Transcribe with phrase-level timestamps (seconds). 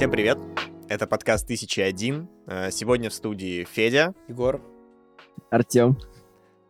[0.00, 0.38] Всем привет!
[0.88, 2.26] Это подкаст 1001.
[2.46, 4.14] Э, Сегодня в студии Федя.
[4.28, 4.62] Егор.
[5.50, 5.98] Артем.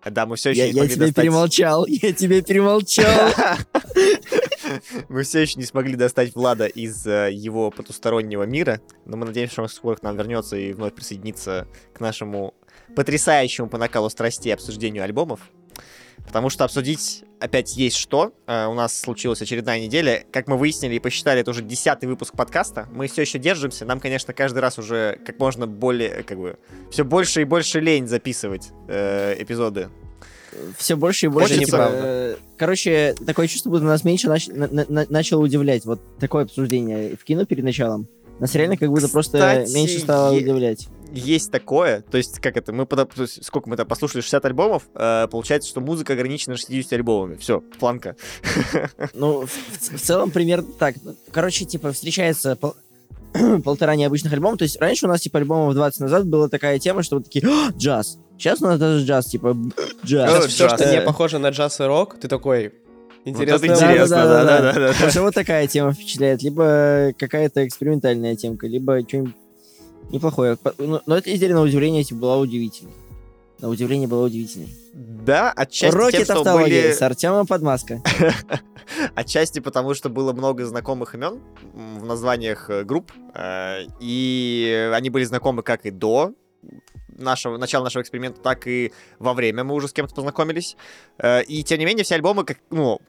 [0.05, 1.23] Да, мы все еще Я, не я смогли тебя достать...
[1.23, 3.31] перемолчал, я тебя перемолчал.
[5.09, 9.53] Мы все еще не смогли достать Влада из э, его потустороннего мира, но мы надеемся,
[9.53, 12.55] что он скоро к нам вернется и вновь присоединится к нашему
[12.97, 15.41] потрясающему по накалу страстей обсуждению альбомов.
[16.27, 18.33] Потому что обсудить опять есть что.
[18.47, 20.25] Э, У нас случилась очередная неделя.
[20.31, 22.89] Как мы выяснили и посчитали, это уже десятый выпуск подкаста.
[22.93, 23.85] Мы все еще держимся.
[23.85, 26.57] Нам, конечно, каждый раз уже как можно более, как бы,
[26.91, 29.89] все больше и больше лень записывать э, эпизоды.
[30.77, 31.55] Все больше и больше.
[31.55, 31.67] Хочется.
[31.67, 35.85] типа, э, Короче, такое чувство, будто нас меньше нач- на- на- на- начало удивлять.
[35.85, 38.07] Вот такое обсуждение в кино перед началом.
[38.41, 40.89] Нас реально как будто просто Кстати, меньше стало удивлять.
[41.13, 44.85] Есть такое, то есть, как это, мы, то есть, сколько мы там послушали, 60 альбомов,
[44.95, 48.17] э, получается, что музыка ограничена 60 альбомами, все, планка.
[49.15, 50.95] Ну, в, в- в целом, примерно так.
[51.33, 52.77] Короче, типа, встречается пол-
[53.65, 54.57] полтора необычных альбома.
[54.57, 57.47] То есть раньше у нас, типа, альбомов 20 назад была такая тема, что вот такие,
[57.47, 58.19] «А, джаз.
[58.39, 59.57] Сейчас у нас даже джаз, типа,
[60.05, 60.31] джаз.
[60.31, 62.73] Сейчас все, что не похоже на джаз и рок, ты такой...
[63.27, 63.67] Интересно.
[63.67, 65.07] это интересно.
[65.09, 66.43] Уже вот такая тема впечатляет.
[66.43, 69.35] Либо какая-то экспериментальная темка, либо что-нибудь
[70.13, 70.59] неплохое.
[70.79, 72.93] Ну, Но эта неделя, на удивление, типа, была удивительной.
[73.59, 74.75] На удивление была удивительной.
[74.95, 76.93] Да, отчасти Роки тем, что были...
[76.93, 78.03] с Артемом Подмаска.
[79.15, 81.41] Отчасти потому, что было много знакомых имен
[81.75, 86.33] в названиях э, групп, э, и они были знакомы как и до
[87.09, 90.77] нашего, начала нашего эксперимента, так и во время мы уже с кем-то познакомились.
[91.19, 93.01] Э, И тем не менее все альбомы, как, ну,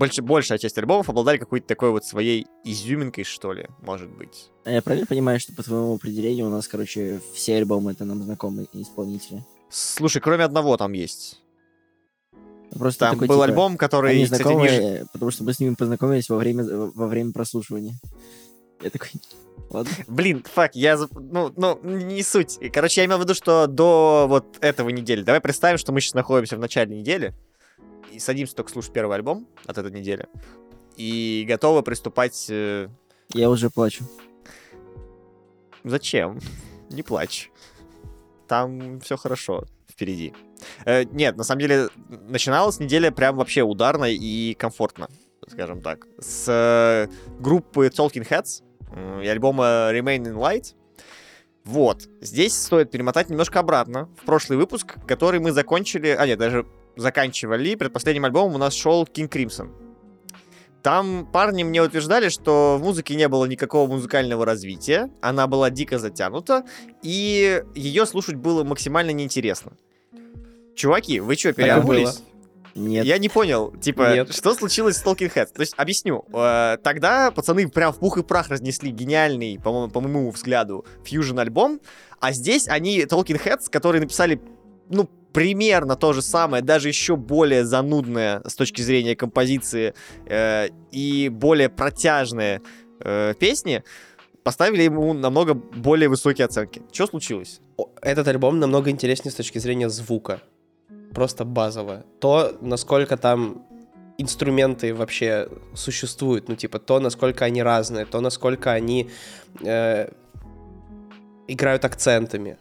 [0.00, 4.50] больше, большая часть альбомов обладали какой-то такой вот своей изюминкой, что ли, может быть.
[4.64, 8.22] А Я правильно понимаю, что по твоему определению у нас, короче, все альбомы это нам
[8.22, 9.44] знакомые исполнители?
[9.68, 11.42] Слушай, кроме одного там есть.
[12.70, 15.60] Просто Там такой, был типа, альбом, который, Они кстати, знакомые, э, потому что мы с
[15.60, 17.94] ними познакомились во время, во время прослушивания.
[18.80, 19.10] Я такой,
[19.68, 19.92] ладно.
[20.08, 20.96] Блин, фак, я...
[20.96, 22.58] Ну, ну, не суть.
[22.72, 25.22] Короче, я имел в виду, что до вот этого недели.
[25.22, 27.34] Давай представим, что мы сейчас находимся в начале недели.
[28.10, 30.26] И садимся только слушать первый альбом от этой недели.
[30.96, 32.46] И готовы приступать...
[32.50, 32.88] э,
[33.32, 34.04] Я уже плачу.
[35.84, 36.38] Зачем?
[36.90, 37.50] Не плачь.
[38.48, 40.34] Там все хорошо впереди.
[40.84, 45.08] Э, нет, на самом деле, начиналась неделя прям вообще ударно и комфортно,
[45.48, 46.06] скажем так.
[46.18, 50.74] С э, группы Talking Heads м, и альбома Remain in Light.
[51.64, 52.08] Вот.
[52.20, 56.08] Здесь стоит перемотать немножко обратно в прошлый выпуск, который мы закончили...
[56.08, 56.66] А, нет, даже
[56.96, 57.74] заканчивали.
[57.74, 59.70] Предпоследним альбомом у нас шел King Crimson.
[60.82, 65.98] Там парни мне утверждали, что в музыке не было никакого музыкального развития, она была дико
[65.98, 66.64] затянута,
[67.02, 69.72] и ее слушать было максимально неинтересно.
[70.74, 72.22] Чуваки, вы что, переобулись?
[72.74, 73.04] Нет.
[73.04, 74.34] Я не понял, типа, Нет.
[74.34, 75.52] что случилось с Talking Heads?
[75.52, 76.24] То есть, объясню.
[76.32, 81.80] Э, Тогда пацаны прям в пух и прах разнесли гениальный, по-моему, по моему взгляду, фьюжн-альбом,
[82.20, 84.40] а здесь они, Talking Heads, которые написали,
[84.88, 89.94] ну, примерно то же самое, даже еще более занудное с точки зрения композиции
[90.26, 92.62] э, и более протяжные
[93.00, 93.82] э, песни,
[94.42, 96.82] поставили ему намного более высокие оценки.
[96.92, 97.60] Что случилось?
[98.02, 100.40] Этот альбом намного интереснее с точки зрения звука.
[101.14, 102.04] Просто базово.
[102.20, 103.66] То, насколько там
[104.18, 109.10] инструменты вообще существуют, ну, типа, то, насколько они разные, то, насколько они
[109.62, 110.10] э,
[111.48, 112.58] играют акцентами,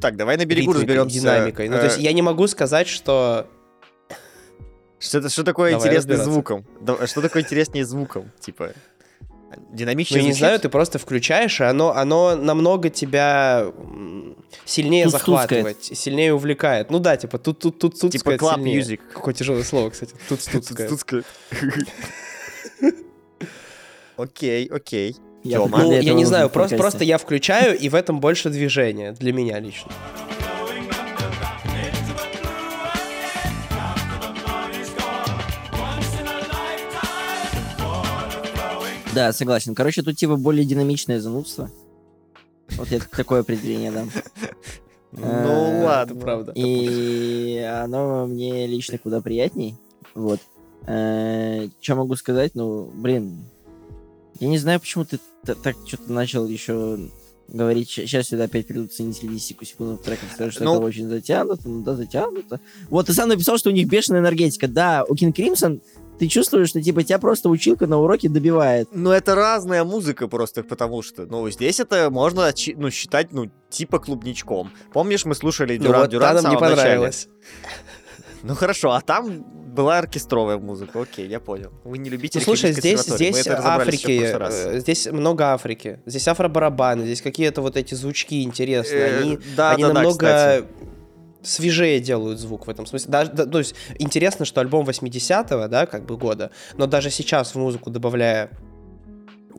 [0.00, 1.20] Так, давай на берегу ритмикой, разберемся.
[1.20, 1.68] динамикой.
[1.68, 3.46] Ну, то есть э, я не могу сказать, что...
[4.98, 6.30] Что, что такое Давай разбираться.
[6.30, 6.64] звуком?
[7.06, 8.32] Что такое интереснее звуком?
[8.40, 8.72] Типа,
[9.20, 13.66] Ну, динамичнее я не знаю, ты просто включаешь, и оно, оно намного тебя
[14.64, 16.90] сильнее захватывает, сильнее увлекает.
[16.90, 18.80] Ну да, типа тут тут тут тут Типа club сильнее.
[18.80, 19.00] music.
[19.12, 20.14] Какое тяжелое слово, кстати.
[20.28, 21.24] Тут тут
[24.16, 25.16] Окей, окей.
[25.46, 25.78] Я Тёма?
[25.78, 29.58] Ну, я не знаю, просто, просто я включаю, и в этом больше движения для меня
[29.60, 29.90] лично.
[39.14, 39.74] Да, согласен.
[39.74, 41.70] Короче, тут типа более динамичное занудство.
[42.76, 44.10] Вот я такое определение дам.
[45.12, 46.20] Ну Э, ладно.
[46.20, 46.52] Правда.
[46.54, 49.76] И оно мне лично куда приятней.
[50.14, 50.40] Вот.
[50.82, 52.54] Что могу сказать?
[52.54, 53.46] Ну, блин,
[54.40, 56.98] я не знаю, почему ты так что-то начал еще
[57.48, 57.90] говорить.
[57.90, 61.82] Сейчас сюда опять придут ценители 10 секундных треков, скажут, что Ну- это очень затянуто, ну
[61.82, 62.60] да, затянуто.
[62.88, 64.66] Вот, ты сам написал, что у них бешеная энергетика.
[64.66, 65.80] Да, у King Crimson
[66.18, 68.88] ты чувствуешь, что типа тебя просто училка на уроке добивает.
[68.92, 73.98] Ну, это разная музыка просто, потому что, ну, здесь это можно, ну, считать, ну, типа
[74.00, 74.72] клубничком.
[74.92, 76.76] Помнишь, мы слушали Ну Дюран вот Дюран в самом начале?
[76.76, 77.28] понравилось.
[78.42, 79.44] Ну, хорошо, а там
[79.76, 81.70] была оркестровая музыка, окей, я понял.
[81.84, 86.00] Вы не любите Ну, слушай, здесь, здесь Африки, э, здесь много Африки.
[86.06, 89.00] Здесь афробарабаны, здесь какие-то вот эти звучки интересные.
[89.00, 90.64] Э, Они, да, они да, да, намного кстати.
[91.42, 93.10] свежее делают звук в этом смысле.
[93.10, 97.54] Даже, да, то есть интересно, что альбом 80-го, да, как бы года, но даже сейчас
[97.54, 98.50] в музыку добавляя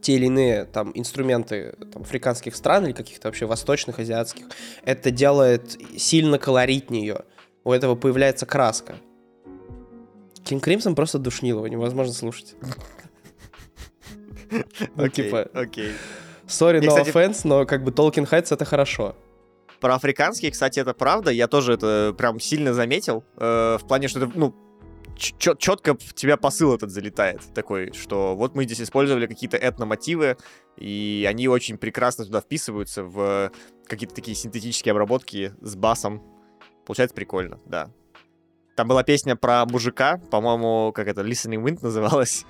[0.02, 4.46] те или иные там инструменты там, африканских стран или каких-то вообще восточных, азиатских,
[4.84, 7.20] это делает сильно колоритнее ее.
[7.64, 8.96] У этого появляется краска.
[10.48, 12.56] Кинг Кримсон просто душнил его, невозможно слушать.
[14.50, 15.92] Ну, Окей, типа, окей.
[16.48, 19.16] sorry, no offense, но как бы Tolkien Heads это хорошо.
[19.82, 21.32] Про африканские, кстати, это правда.
[21.32, 23.24] Я тоже это прям сильно заметил.
[23.36, 24.56] э, в плане, что это, ну,
[25.18, 27.42] четко в тебя посыл этот залетает.
[27.54, 30.38] Такой, что вот мы здесь использовали какие-то этномотивы,
[30.78, 33.52] и они очень прекрасно туда вписываются в
[33.86, 36.24] какие-то такие синтетические обработки с басом.
[36.86, 37.92] Получается прикольно, да.
[38.78, 42.46] Там была песня про мужика, по-моему, как это, Listening Wind называлась.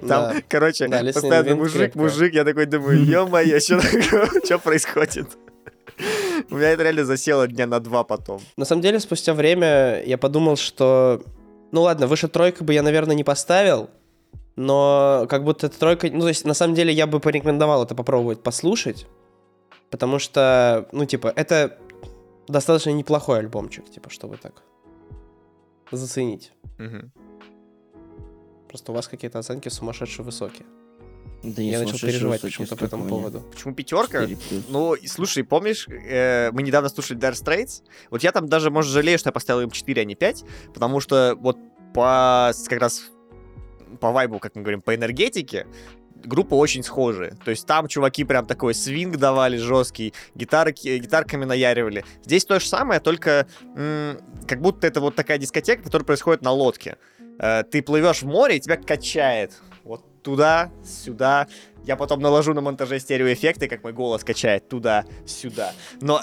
[0.00, 0.34] Там, Да.
[0.48, 3.60] короче, Да, постоянно мужик, мужик, я такой думаю, ё-моё,
[4.44, 5.28] что происходит?
[6.50, 8.40] У меня это реально засело дня на два потом.
[8.56, 11.22] На самом деле, спустя время я подумал, что...
[11.70, 13.90] Ну ладно, выше тройка бы я, наверное, не поставил,
[14.56, 16.10] но как будто эта тройка...
[16.10, 19.06] Ну, то есть, на самом деле, я бы порекомендовал это попробовать послушать,
[19.90, 21.78] потому что, ну, типа, это
[22.48, 24.62] достаточно неплохой альбомчик, типа, чтобы так
[25.90, 26.52] заценить.
[26.78, 27.12] Мгм.
[28.68, 30.66] Просто у вас какие-то оценки сумасшедшие высокие.
[31.42, 33.40] Да я не начал переживать почему-то по этому поводу.
[33.40, 34.26] Почему пятерка?
[34.68, 37.82] Ну, слушай, помнишь, э, мы недавно слушали Dire Straits?
[38.10, 41.00] Вот я там даже, может, жалею, что я поставил им 4, а не 5, потому
[41.00, 41.58] что вот
[41.94, 43.10] по, как раз
[44.02, 45.66] по вайбу, как мы говорим, по энергетике,
[46.24, 47.36] группы очень схожие.
[47.44, 52.04] То есть там чуваки прям такой свинг давали жесткий, гитары, гитарками наяривали.
[52.24, 53.46] Здесь то же самое, только
[53.76, 54.18] м,
[54.48, 56.96] как будто это вот такая дискотека, которая происходит на лодке.
[57.38, 59.52] Э, ты плывешь в море, и тебя качает.
[60.22, 61.48] Туда, сюда.
[61.84, 65.72] Я потом наложу на монтаже стереоэффекты, как мой голос качает туда, сюда.
[66.00, 66.20] Но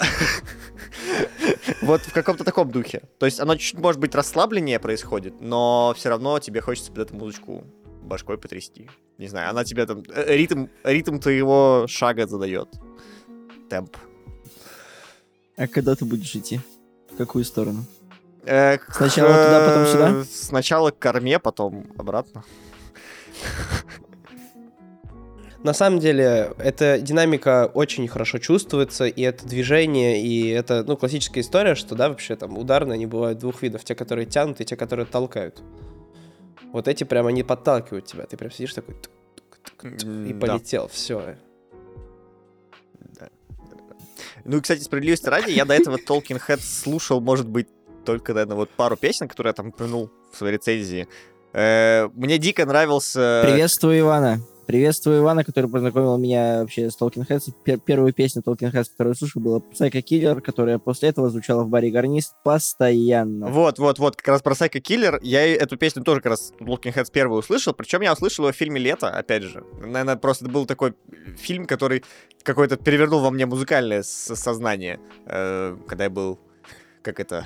[1.82, 3.02] вот в каком-то таком духе.
[3.18, 7.14] То есть оно чуть, может быть, расслабленнее происходит, но все равно тебе хочется под эту
[7.16, 7.64] музычку
[8.02, 8.88] башкой потрясти.
[9.18, 10.02] Не знаю, она тебе там...
[10.08, 12.68] э, Ритм, ритм твоего шага задает.
[13.68, 13.96] Темп.
[15.56, 16.60] А когда ты будешь идти?
[17.12, 17.84] В какую сторону?
[18.46, 20.10] Э, к- Сначала туда, потом сюда?
[20.22, 22.44] э, Сначала к корме, потом обратно.
[25.62, 31.40] На самом деле, эта динамика очень хорошо чувствуется, и это движение, и это, ну, классическая
[31.40, 34.74] история, что, да, вообще там ударные, они бывают двух видов, те, которые тянут, и те,
[34.76, 35.62] которые толкают.
[36.72, 38.96] Вот эти прям, они подталкивают тебя, ты прям сидишь такой
[39.82, 40.46] и М, да.
[40.46, 41.36] полетел, все.
[44.44, 47.68] Ну и, кстати, справедливости ради, я до этого Tolkien Head слушал, может быть,
[48.04, 51.06] только, наверное, вот пару песен, которые я там упомянул в своей рецензии.
[51.52, 53.42] Э, Мне дико нравился...
[53.44, 54.40] Приветствую Ивана.
[54.66, 57.52] Приветствую Ивана, который познакомил меня вообще с Talking Heads.
[57.64, 61.64] Пер- первую песню Talking Heads, которую я слушал, была Psycho Killer, которая после этого звучала
[61.64, 63.48] в баре Гарнист постоянно.
[63.48, 65.18] Вот, вот, вот, как раз про Psycho Killer.
[65.22, 68.56] Я эту песню тоже как раз Talking Heads первую услышал, причем я услышал ее в
[68.56, 69.64] фильме «Лето», опять же.
[69.80, 70.94] Наверное, просто это был такой
[71.36, 72.04] фильм, который
[72.44, 76.38] какой-то перевернул во мне музыкальное сознание, э, когда я был,
[77.02, 77.44] как это,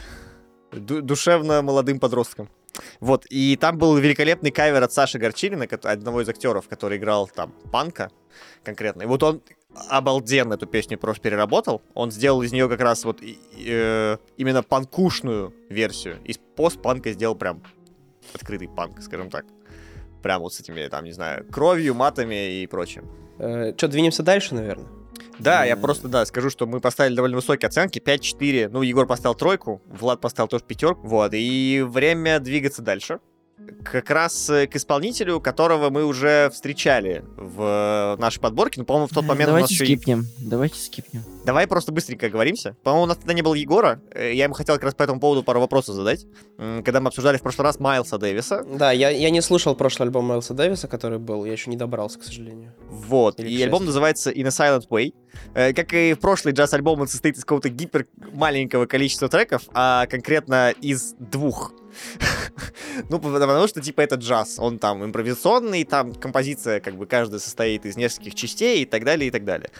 [0.72, 2.50] ду- душевно молодым подростком.
[3.00, 7.52] Вот, и там был великолепный кавер от Саши Горчилина, одного из актеров, который играл там
[7.72, 8.10] панка
[8.62, 9.02] конкретно.
[9.02, 9.42] И вот он
[9.88, 11.82] обалденно эту песню просто переработал.
[11.94, 16.18] Он сделал из нее как раз вот э, именно панкушную версию.
[16.24, 17.62] Из постпанка сделал прям
[18.32, 19.44] открытый панк, скажем так.
[20.22, 23.08] Прям вот с этими, там, не знаю, кровью, матами и прочим.
[23.36, 24.88] Что, двинемся дальше, наверное?
[25.38, 29.34] Да, я просто, да, скажу, что мы поставили довольно высокие оценки, 5-4, ну, Егор поставил
[29.34, 33.18] тройку, Влад поставил тоже пятерку, вот, и время двигаться дальше.
[33.84, 39.14] Как раз э, к исполнителю, которого мы уже встречали в нашей подборке, ну, по-моему, в
[39.14, 40.26] тот момент у нас Давайте еще и- скипнем.
[40.40, 41.22] Давайте скипнем.
[41.44, 42.76] Давай просто быстренько оговоримся.
[42.82, 44.00] По-моему, у нас тогда не было Егора.
[44.10, 46.26] Э, Я ему хотел как раз по этому поводу пару вопросов задать.
[46.56, 48.64] Когда мы обсуждали в прошлый раз Майлса Дэвиса.
[48.64, 52.18] Да, я, я не слушал прошлый альбом Майлса Дэвиса, который был, я еще не добрался,
[52.18, 52.72] к сожалению.
[52.88, 53.38] Вот.
[53.40, 55.12] Или и альбом называется In a Silent Way.
[55.54, 60.06] Э, Как и в прошлый джаз-альбом, он состоит из какого-то гипер маленького количества треков, а
[60.06, 61.72] конкретно из двух.
[63.08, 64.56] Ну, потому что, типа, это джаз.
[64.58, 69.28] Он там импровизационный, там композиция, как бы, каждая состоит из нескольких частей и так далее,
[69.28, 69.70] и так далее.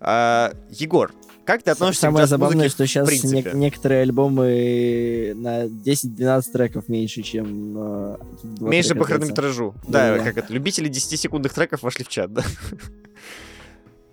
[0.00, 1.12] А, Егор,
[1.44, 3.52] как ты относишься Самое к забавное, что сейчас принципе?
[3.54, 7.74] некоторые альбомы на 10-12 треков меньше, чем...
[7.76, 8.16] э,
[8.60, 9.74] Меньше по хронометражу.
[9.86, 10.24] Да, Да-да-да.
[10.24, 12.42] как это, любители 10-секундных треков вошли в чат, да?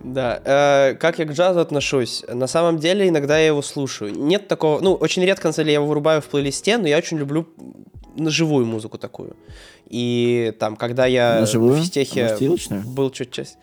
[0.04, 2.24] Да, э, как я к джазу отношусь?
[2.28, 4.12] На самом деле, иногда я его слушаю.
[4.12, 6.98] Нет такого, ну, очень редко, на самом деле, я его вырубаю в плейлисте, но я
[6.98, 7.46] очень люблю
[8.16, 9.36] живую музыку такую.
[9.86, 11.74] И там, когда я На живую?
[11.74, 12.82] в вилочную?
[12.82, 13.56] был чуть часть...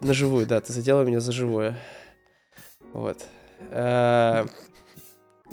[0.00, 1.78] На живую, да, ты задела меня за живое.
[2.92, 3.18] Вот.
[3.70, 4.44] Э,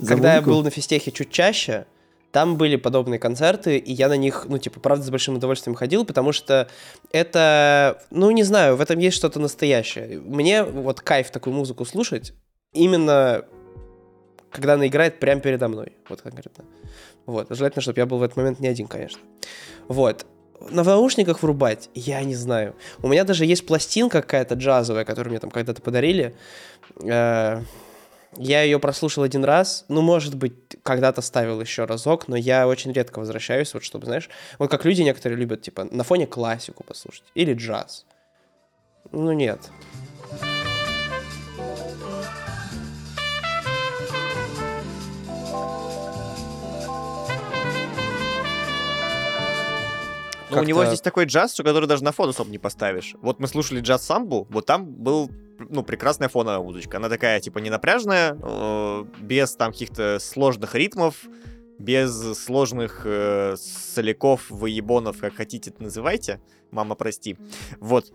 [0.07, 1.85] Когда я был на физтехе чуть чаще,
[2.31, 6.05] там были подобные концерты, и я на них, ну, типа, правда, с большим удовольствием ходил,
[6.05, 6.69] потому что
[7.11, 10.19] это, ну, не знаю, в этом есть что-то настоящее.
[10.19, 12.33] Мне вот кайф такую музыку слушать
[12.73, 13.43] именно
[14.51, 16.65] когда она играет прямо передо мной, вот конкретно.
[17.25, 19.21] Вот, желательно, чтобы я был в этот момент не один, конечно.
[19.87, 20.25] Вот.
[20.69, 22.75] На наушниках врубать, я не знаю.
[23.01, 26.35] У меня даже есть пластинка какая-то джазовая, которую мне там когда-то подарили.
[27.03, 27.61] Э,
[28.37, 32.93] Я ее прослушал один раз, ну, может быть, когда-то ставил еще разок, но я очень
[32.93, 37.25] редко возвращаюсь, вот чтобы, знаешь, вот как люди некоторые любят, типа, на фоне классику послушать
[37.35, 38.05] или джаз.
[39.11, 39.69] Ну, нет.
[50.51, 53.15] Ну, у него здесь такой джаз, который даже на фон особо не поставишь.
[53.21, 56.97] Вот мы слушали джаз самбу, вот там был, ну, прекрасная фоновая музычка.
[56.97, 61.15] Она такая, типа, не напряжная, э, без там каких-то сложных ритмов,
[61.79, 66.39] без сложных э, соляков, выебонов, как хотите это называйте.
[66.71, 67.37] Мама, прости.
[67.79, 68.11] Вот.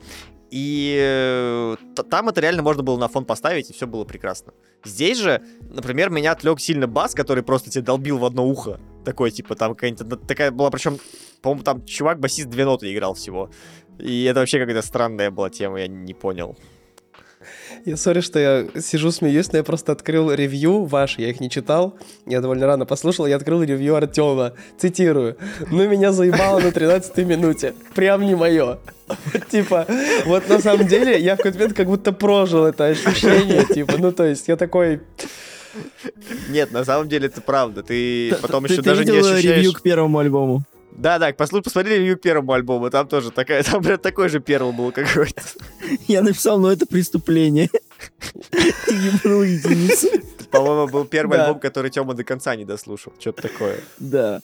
[0.58, 1.76] И э,
[2.08, 4.54] там это реально можно было на фон поставить, и все было прекрасно.
[4.84, 8.80] Здесь же, например, меня отвлек сильно бас, который просто тебе долбил в одно ухо.
[9.04, 10.98] Такой, типа, там какая-нибудь такая была, причем,
[11.42, 13.50] по-моему, там чувак-басист две ноты играл всего.
[13.98, 16.56] И это вообще какая-то странная была тема, я не понял.
[17.84, 21.48] Я сори, что я сижу смеюсь, но я просто открыл ревью ваши, я их не
[21.50, 21.94] читал,
[22.26, 25.36] я довольно рано послушал, я открыл ревью Артема, цитирую,
[25.70, 28.78] ну меня заебало на 13 минуте, прям не мое.
[29.50, 29.86] Типа,
[30.24, 34.10] вот на самом деле я в какой-то момент как будто прожил это ощущение, типа, ну
[34.10, 35.00] то есть я такой,
[36.50, 37.82] Нет, на самом деле это правда.
[37.82, 39.56] Ты потом ты- еще ты даже не видел ощущаешь...
[39.56, 40.64] ревью к первому альбому?
[40.98, 44.72] Да, да, послушай, посмотри ревью первому альбому, там тоже такая, там прям такой же первый
[44.72, 45.42] был какой-то.
[46.08, 47.68] Я написал, ну это преступление.
[48.50, 50.08] Ты ебнул единицу.
[50.50, 53.12] По-моему, был первый альбом, который Тёма до конца не дослушал.
[53.18, 53.80] Что-то такое.
[53.98, 54.40] Да.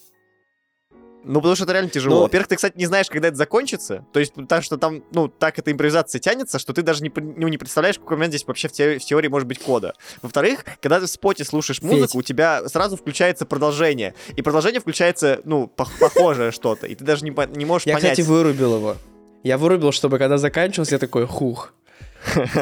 [1.25, 2.17] Ну, потому что это реально тяжело.
[2.17, 4.05] Ну- Во-первых, ты, кстати, не знаешь, когда это закончится.
[4.13, 7.49] То есть, так что там, ну, так эта импровизация тянется, что ты даже не, ну,
[7.49, 9.95] не представляешь, в какой момент здесь вообще в теории, в теории может быть кода.
[10.23, 12.17] Во-вторых, когда ты в споте слушаешь музыку, Федь.
[12.17, 14.15] у тебя сразу включается продолжение.
[14.37, 16.87] И продолжение включается, ну, пох- похожее что-то.
[16.87, 18.13] И ты даже не, не можешь я, понять.
[18.13, 18.97] кстати, вырубил его.
[19.45, 21.73] Я вырубил, чтобы когда заканчивался, я такой, хух.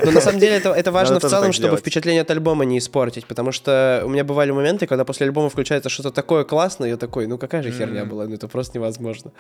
[0.05, 1.81] Но на самом деле это, это важно Надо в целом, чтобы делать.
[1.81, 5.89] впечатление от альбома не испортить, потому что у меня бывали моменты, когда после альбома включается
[5.89, 9.33] что-то такое классное, я такой, ну какая же херня была, ну это просто невозможно.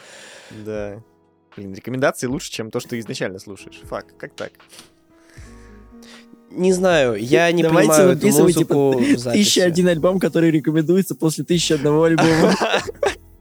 [0.65, 1.03] Да.
[1.57, 3.81] Блин, рекомендации лучше, чем то, что ты изначально слушаешь.
[3.85, 4.53] Фак, как так?
[6.50, 9.45] Не знаю, я не Давайте понимаю эту типа, музыку в записи.
[9.45, 12.55] Тысяча один альбом, который рекомендуется после тысячи одного альбома.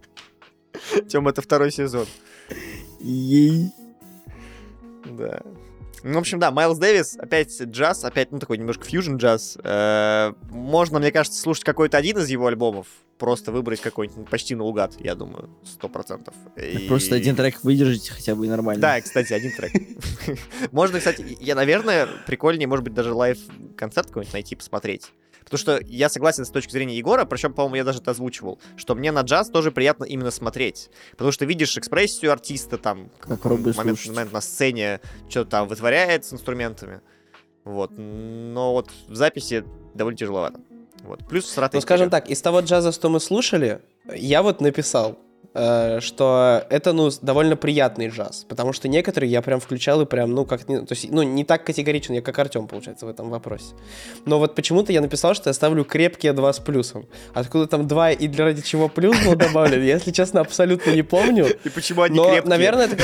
[1.09, 2.05] Тем, это второй сезон.
[2.99, 3.71] Ей.
[5.05, 5.41] Да.
[6.03, 9.57] Ну, в общем, да, Майлз Дэвис, опять джаз, опять, ну, такой немножко фьюжн джаз.
[9.63, 12.87] Э, Можно, мне кажется, слушать какой-то один из его альбомов,
[13.17, 16.33] просто выбрать какой-нибудь почти наугад, я думаю, сто процентов.
[16.55, 18.81] И- Просто один трек выдержите хотя бы и нормально.
[18.81, 19.71] Да, кстати, один трек.
[20.71, 25.11] Можно, кстати, я, наверное, прикольнее, может быть, даже лайв-концерт какой-нибудь найти, посмотреть.
[25.49, 28.93] Потому что я согласен с точки зрения Егора, причем, по-моему, я даже это озвучивал, что
[28.93, 30.89] мне на джаз тоже приятно именно смотреть.
[31.11, 36.33] Потому что видишь экспрессию артиста там, Как момент, момент на сцене, что там вытворяет с
[36.33, 37.01] инструментами.
[37.63, 37.91] Вот.
[37.97, 39.65] Но вот в записи
[39.95, 40.59] довольно тяжеловато.
[41.03, 41.27] Вот.
[41.27, 43.81] Плюс сратый Ну, скажем так, из того джаза, что мы слушали,
[44.13, 45.17] я вот написал,
[45.53, 50.45] что это, ну, довольно приятный джаз, потому что некоторые я прям включал и прям, ну,
[50.45, 53.73] как, то есть, ну, не так категорично, я как Артем, получается, в этом вопросе.
[54.25, 57.07] Но вот почему-то я написал, что я ставлю крепкие два с плюсом.
[57.33, 61.03] Откуда там два и для ради чего плюс был добавлен, я, если честно, абсолютно не
[61.03, 61.47] помню.
[61.63, 62.49] И почему они Но, крепкие?
[62.49, 62.97] наверное, это,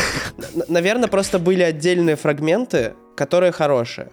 [0.68, 4.12] наверное, просто были отдельные фрагменты, которые хорошие.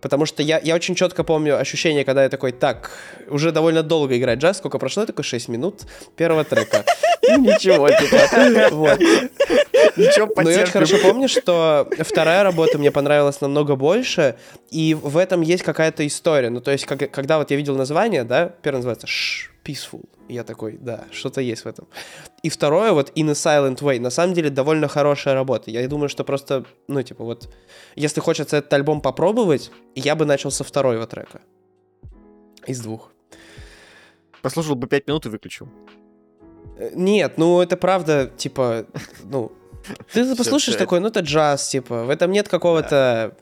[0.00, 2.90] Потому что я, я очень четко помню ощущение, когда я такой, так,
[3.28, 5.82] уже довольно долго играть джаз, сколько прошло, я такой 6 минут
[6.16, 6.84] первого трека.
[7.22, 9.00] Ничего, типа, вот.
[9.96, 14.36] Ничего, Но я очень хорошо помню, что вторая работа мне понравилась намного больше,
[14.70, 16.50] и в этом есть какая-то история.
[16.50, 20.04] Ну, то есть, как- когда вот я видел название, да, первое называется «Shh, Peaceful.
[20.28, 21.88] Я такой, да, что-то есть в этом.
[22.42, 25.70] И второе, вот In a Silent Way, на самом деле довольно хорошая работа.
[25.70, 27.54] Я думаю, что просто, ну, типа, вот,
[27.96, 31.42] если хочется этот альбом попробовать, я бы начал со второго трека.
[32.66, 33.12] Из двух.
[34.42, 35.68] Послушал бы пять минут и выключил.
[36.78, 38.86] Э, Нет, ну это правда, типа,
[39.24, 39.52] ну,
[40.12, 43.36] ты послушаешь такой, ну это джаз, типа, в этом нет какого-то,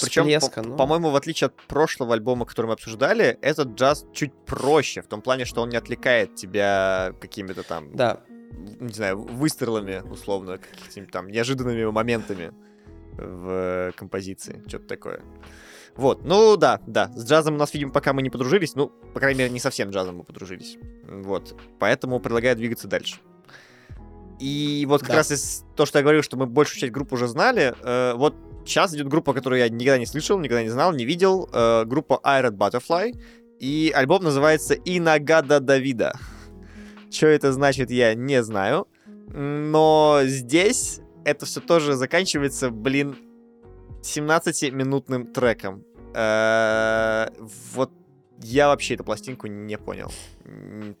[0.00, 0.76] Причем, Всплеска, по- ну.
[0.76, 5.22] по-моему, в отличие от прошлого альбома, который мы обсуждали, этот джаз чуть проще, в том
[5.22, 8.20] плане, что он не отвлекает тебя какими-то там, Да.
[8.80, 12.52] не знаю, выстрелами, условно, какими-то там неожиданными моментами
[13.16, 15.20] в композиции, что-то такое.
[15.96, 19.20] Вот, ну да, да, с джазом у нас, видимо, пока мы не подружились, ну, по
[19.20, 20.76] крайней мере, не совсем джазом мы подружились.
[21.04, 23.20] Вот, поэтому предлагаю двигаться дальше.
[24.40, 25.16] И вот как Да.
[25.16, 28.34] раз из то, что я говорил, что мы большую часть группы уже знали, э, вот
[28.64, 32.20] сейчас идет группа, которую я никогда не слышал, никогда не знал, не видел, э, группа
[32.24, 33.14] Iron Butterfly,
[33.60, 36.18] и альбом называется «Инагада Давида».
[37.10, 38.88] Что это значит, я не знаю,
[39.28, 43.16] но здесь это все тоже заканчивается, блин,
[44.02, 45.84] 17-минутным треком.
[46.14, 47.28] Э,
[47.74, 47.90] Вот
[48.42, 50.12] я вообще эту пластинку не понял.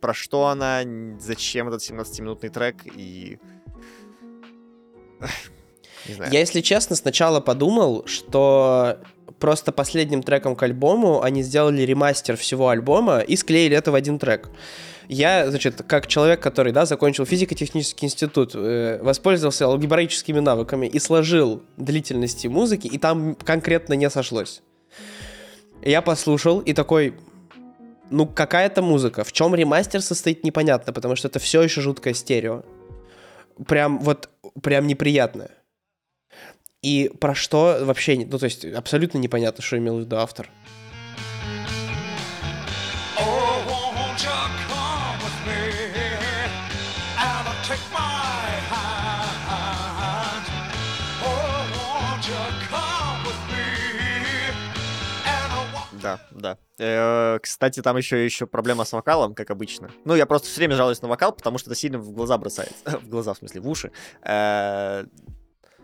[0.00, 0.82] Про что она,
[1.18, 3.38] зачем этот 17-минутный трек и...
[6.06, 8.98] Я, если честно, сначала подумал, что
[9.38, 14.18] просто последним треком к альбому они сделали ремастер всего альбома и склеили это в один
[14.18, 14.50] трек.
[15.08, 21.62] Я, значит, как человек, который, да, закончил физико-технический институт, э, воспользовался алгебраическими навыками и сложил
[21.76, 24.62] длительности музыки, и там конкретно не сошлось.
[25.82, 27.14] Я послушал и такой,
[28.10, 29.24] ну какая-то музыка.
[29.24, 32.62] В чем ремастер состоит, непонятно, потому что это все еще жуткое стерео.
[33.66, 34.30] Прям вот,
[34.62, 35.50] прям неприятное.
[36.84, 40.50] И про что вообще, ну то есть абсолютно непонятно, что имел в виду автор.
[56.02, 56.58] Да, да.
[56.78, 59.90] Э, Кстати, там еще, еще проблема с вокалом, как обычно.
[60.04, 62.98] Ну, я просто все время жалуюсь на вокал, потому что это сильно в глаза бросается.
[62.98, 63.90] в глаза, в смысле, в уши.
[64.22, 65.06] Э,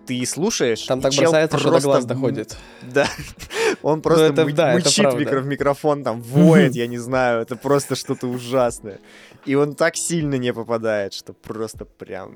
[0.07, 2.57] Ты слушаешь, Там так бросается, что до просто глаз доходит.
[2.83, 3.07] Да.
[3.83, 5.23] Он просто это- мы- да, это мычит правда.
[5.23, 7.43] микро- в микрофон, там, воет, я не знаю.
[7.43, 8.99] Это просто что-то ужасное.
[9.47, 12.35] И он так сильно не попадает, что просто прям...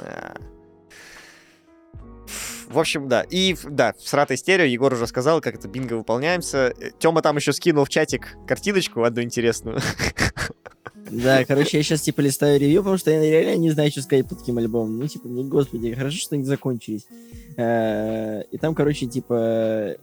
[0.00, 0.34] а.
[2.68, 3.22] В общем, да.
[3.28, 6.74] И, да, в сратой стерео Егор уже сказал, как это бинго выполняемся.
[6.98, 9.78] Тёма там еще скинул в чатик картиночку одну интересную.
[11.10, 14.26] Да, короче, я сейчас типа листаю ревью, потому что я реально не знаю, что сказать
[14.28, 14.98] по таким альбомам.
[14.98, 17.06] Ну, типа, ну, господи, хорошо, что они закончились.
[17.56, 19.96] Э, И там, короче, типа,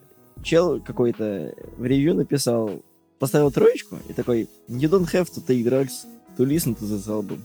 [0.44, 2.82] чел какой-то в ревью написал,
[3.18, 6.06] поставил троечку и такой, you don't have to take drugs
[6.38, 7.40] to listen to this album,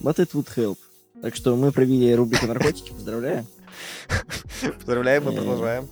[0.00, 0.78] but it would help.
[1.22, 3.46] Так что мы провели рубрику наркотики, поздравляю.
[4.78, 5.36] Поздравляем, мы Э.
[5.36, 5.88] продолжаем.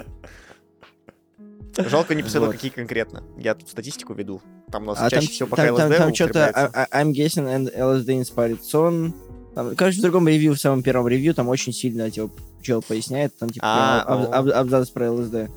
[1.77, 2.57] Жалко, не посмотрел, Вот.
[2.57, 3.23] какие конкретно.
[3.37, 4.41] Я тут статистику веду.
[4.71, 6.89] Там у нас А там, чаще всего пока там, там, LSD там что-то употребляется.
[6.93, 9.13] I'm guessing and LSD inspired.
[9.55, 13.37] Там, короче, в другом ревью, в самом первом ревью, там очень сильно, типа, чел поясняет,
[13.39, 14.33] там, типа, А, ну.
[14.33, 15.49] аб- абзац про ЛСД.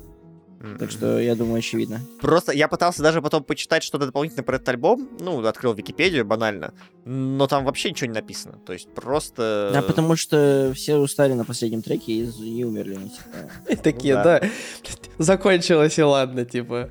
[0.78, 2.00] Так что, я думаю, очевидно.
[2.20, 5.08] Просто я пытался даже потом почитать что-то дополнительно про этот альбом.
[5.20, 6.74] Ну, открыл Википедию банально.
[7.04, 8.58] Но там вообще ничего не написано.
[8.66, 9.70] То есть просто...
[9.72, 12.98] Да, потому что все устали на последнем треке и, и умерли.
[13.00, 13.72] ну, типа.
[13.72, 14.40] И такие, да.
[15.18, 16.90] закончилось и ладно, типа.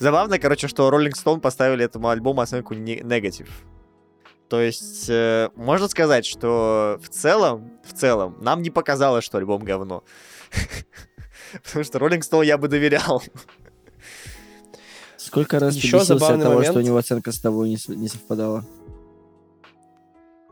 [0.00, 3.48] Забавно, короче, что Rolling Stone поставили этому альбому оценку не- негатив.
[4.48, 9.64] То есть, э, можно сказать, что в целом, в целом, нам не показалось, что альбом
[9.64, 10.04] говно.
[11.62, 13.22] Потому что Rolling Stone я бы доверял.
[15.16, 16.72] Сколько раз ты Ещё бесился от забавный того, момент.
[16.72, 18.64] что у него оценка с тобой не, не совпадала?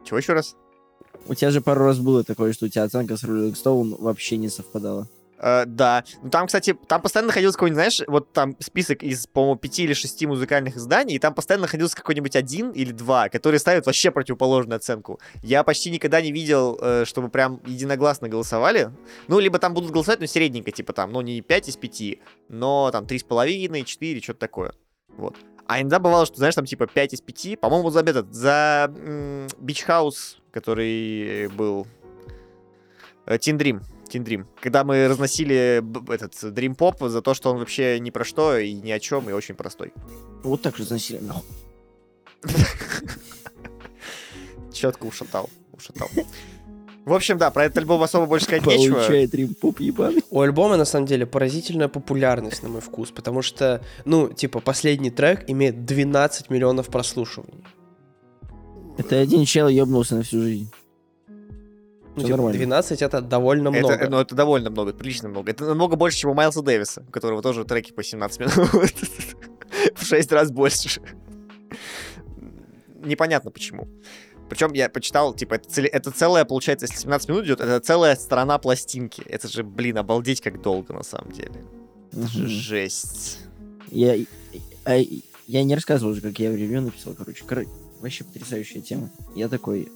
[0.04, 0.56] Чего еще раз?
[1.26, 4.36] У тебя же пару раз было такое, что у тебя оценка с Rolling Stone вообще
[4.38, 5.08] не совпадала.
[5.42, 6.04] Э, да.
[6.22, 9.92] Ну, там, кстати, там постоянно находился какой-нибудь, знаешь, вот там список из, по-моему, пяти или
[9.92, 14.76] шести музыкальных изданий, и там постоянно находился какой-нибудь один или два, которые ставят вообще противоположную
[14.76, 15.20] оценку.
[15.42, 18.92] Я почти никогда не видел, э, чтобы прям единогласно голосовали.
[19.26, 22.90] Ну, либо там будут голосовать, но средненько, типа там, ну, не 5 из 5, но
[22.92, 24.72] там 3,5, 4, что-то такое.
[25.08, 25.36] Вот.
[25.66, 28.92] А иногда бывало, что, знаешь, там типа 5 из 5, по-моему, за этот, за
[29.58, 31.88] Beach House, который был...
[33.26, 33.38] э,
[34.12, 34.46] Teen Dream.
[34.60, 35.78] Когда мы разносили
[36.12, 39.28] этот Dream Pop за то, что он вообще ни про что и ни о чем,
[39.30, 39.92] и очень простой.
[40.42, 41.18] Вот так же заносили.
[41.18, 41.42] нахуй.
[44.72, 45.48] Четко ушатал.
[45.72, 46.08] Ушатал.
[47.04, 48.94] В общем, да, про этот альбом особо больше сказать нечего.
[48.94, 50.22] Получает римпоп ебаный.
[50.30, 55.10] У альбома, на самом деле, поразительная популярность, на мой вкус, потому что, ну, типа, последний
[55.10, 57.64] трек имеет 12 миллионов прослушиваний.
[58.98, 60.70] Это один чел ебнулся на всю жизнь.
[62.14, 62.58] Ну, типа, нормально.
[62.58, 63.94] 12 это довольно много.
[63.94, 65.50] Это, ну, это довольно много, это прилично много.
[65.50, 68.54] Это намного больше, чем у Майлза Дэвиса, у которого тоже треки по 17 минут.
[69.94, 71.00] В 6 раз больше.
[73.04, 73.88] Непонятно почему.
[74.48, 78.14] Причем я почитал, типа, это, цели- это целая, получается, если 17 минут идет, это целая
[78.16, 79.22] сторона пластинки.
[79.22, 81.54] Это же, блин, обалдеть как долго на самом деле.
[82.12, 83.38] Это же жесть.
[83.90, 84.14] Я,
[84.84, 84.98] а,
[85.46, 87.44] я не рассказывал уже, как я в ревью написал, короче.
[87.44, 87.64] Кор-
[88.00, 89.10] вообще потрясающая тема.
[89.34, 89.90] Я такой...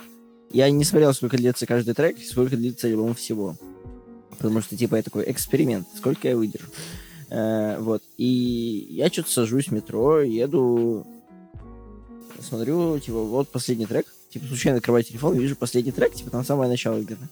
[0.51, 3.57] Я не смотрел, сколько длится каждый трек, сколько длится альбом всего.
[4.31, 6.67] Потому что, типа, я такой эксперимент, сколько я выдержу.
[7.31, 8.03] Э, вот.
[8.17, 11.07] И я что-то сажусь в метро, еду,
[12.41, 14.07] смотрю, типа, вот последний трек.
[14.31, 17.29] Типа, случайно открываю телефон, вижу последний трек, типа, там самое начало где-то.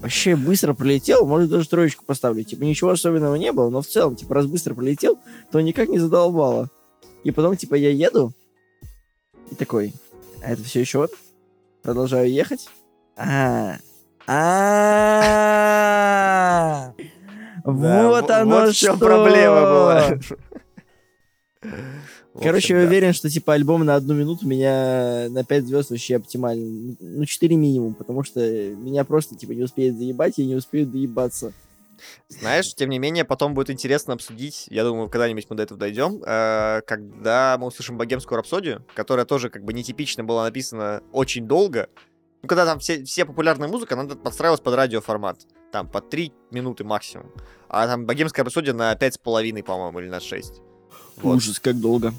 [0.00, 2.44] Вообще быстро пролетел, может, даже троечку поставлю.
[2.44, 5.18] Типа, ничего особенного не было, но в целом, типа, раз быстро пролетел,
[5.50, 6.70] то никак не задолбало.
[7.24, 8.32] И потом, типа, я еду,
[9.50, 9.94] и такой,
[10.42, 11.12] а это все еще вот?
[11.86, 12.68] Продолжаю ехать.
[13.16, 13.76] А,
[14.26, 15.32] а,
[17.64, 18.98] вот во- оно что.
[18.98, 20.18] проблема была.
[22.42, 26.96] Короче, я уверен, что типа альбом на одну минуту меня на 5 звезд вообще оптимальный.
[26.98, 31.52] Ну, 4 минимум, потому что меня просто типа не успеет заебать, и не успеют доебаться.
[32.28, 36.22] Знаешь, тем не менее, потом будет интересно обсудить, я думаю, когда-нибудь мы до этого дойдем,
[36.24, 41.88] э, когда мы услышим богемскую рапсодию, которая тоже как бы нетипично была написана очень долго.
[42.42, 45.46] Ну, когда там все, все популярная музыка, она подстраивалась под радиоформат.
[45.72, 47.32] Там по 3 минуты максимум.
[47.68, 50.60] А там богемская рапсодия на 5,5, по-моему, или на 6.
[51.16, 51.36] Вот.
[51.36, 52.12] Ужас, как долго.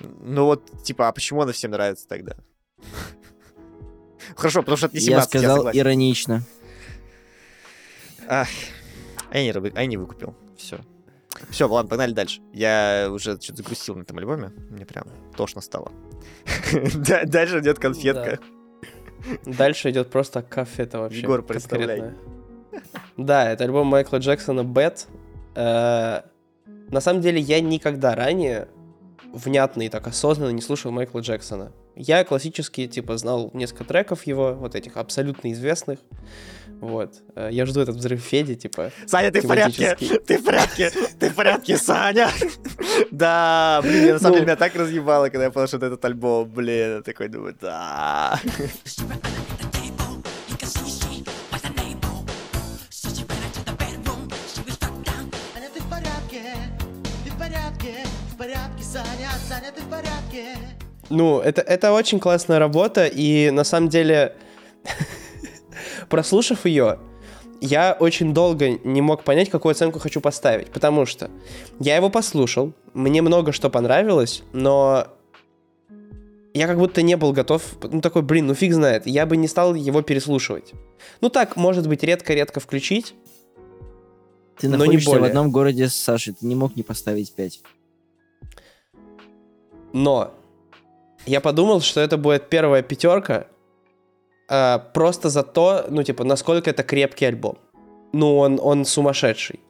[0.00, 2.36] Ну вот, типа, а почему она всем нравится тогда?
[4.36, 5.80] Хорошо, потому что это не я 17, я сказал согласен.
[5.80, 6.42] иронично.
[8.28, 8.48] Ах,
[9.30, 10.34] а я не, а я не выкупил.
[10.56, 10.78] Все.
[11.50, 12.40] Все, ладно, погнали дальше.
[12.52, 14.52] Я уже что-то загрустил на этом альбоме.
[14.70, 15.04] Мне прям
[15.36, 15.92] тошно стало.
[16.94, 18.38] Да- Дальше идет конфетка.
[19.44, 21.20] Дальше идет просто кафета вообще.
[21.20, 22.14] Егор, представляй.
[23.16, 25.06] Да, это альбом Майкла Джексона Bad.
[25.54, 26.22] Э,
[26.90, 28.68] На самом деле я никогда ранее
[29.32, 31.72] внятно и так осознанно не слушал Майкла Джексона.
[32.00, 35.98] Я классически, типа, знал несколько треков его, вот этих абсолютно известных.
[36.80, 37.14] Вот.
[37.34, 38.92] Э, Я жду этот взрыв Феди, типа.
[39.06, 39.96] Саня, ты в порядке?
[40.26, 40.90] Ты в порядке?
[41.18, 42.30] Ты в порядке, Саня?
[43.10, 44.36] Да, блин, я на самом Ну.
[44.36, 47.56] деле меня так разъебало, когда я понял, что это этот альбом, блин, я такой думаю,
[47.60, 48.38] да.
[54.38, 56.42] Саня, ты в порядке?
[57.24, 57.94] Ты в порядке?
[58.32, 59.30] В порядке, Саня?
[59.48, 60.54] Саня, ты в порядке?
[61.10, 64.36] Ну, это, это очень классная работа, и на самом деле,
[66.08, 66.98] прослушав ее,
[67.60, 71.30] я очень долго не мог понять, какую оценку хочу поставить, потому что
[71.80, 75.08] я его послушал, мне много что понравилось, но
[76.54, 79.48] я как будто не был готов, ну такой, блин, ну фиг знает, я бы не
[79.48, 80.72] стал его переслушивать.
[81.20, 83.14] Ну так, может быть, редко-редко включить,
[84.58, 85.28] Ты Но не находишься в более.
[85.28, 87.60] одном городе с Сашей, ты не мог не поставить 5.
[89.92, 90.34] Но
[91.28, 93.46] я подумал, что это будет первая пятерка
[94.48, 97.58] а, просто за то, ну, типа, насколько это крепкий альбом.
[98.12, 99.60] Ну, он, он сумасшедший.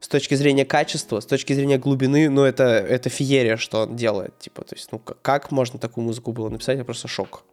[0.00, 4.38] С точки зрения качества, с точки зрения глубины, ну, это, это феерия, что он делает.
[4.38, 6.78] Типа, то есть, ну, как можно такую музыку было написать?
[6.78, 7.44] Я просто шок.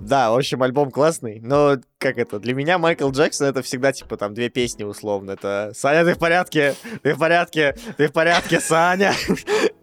[0.00, 4.16] Да, в общем, альбом классный, но как это, для меня Майкл Джексон это всегда типа
[4.16, 5.32] там две песни условно.
[5.32, 6.74] Это «Саня, ты в порядке?
[7.02, 7.76] Ты в порядке?
[7.96, 9.12] Ты в порядке, Саня?»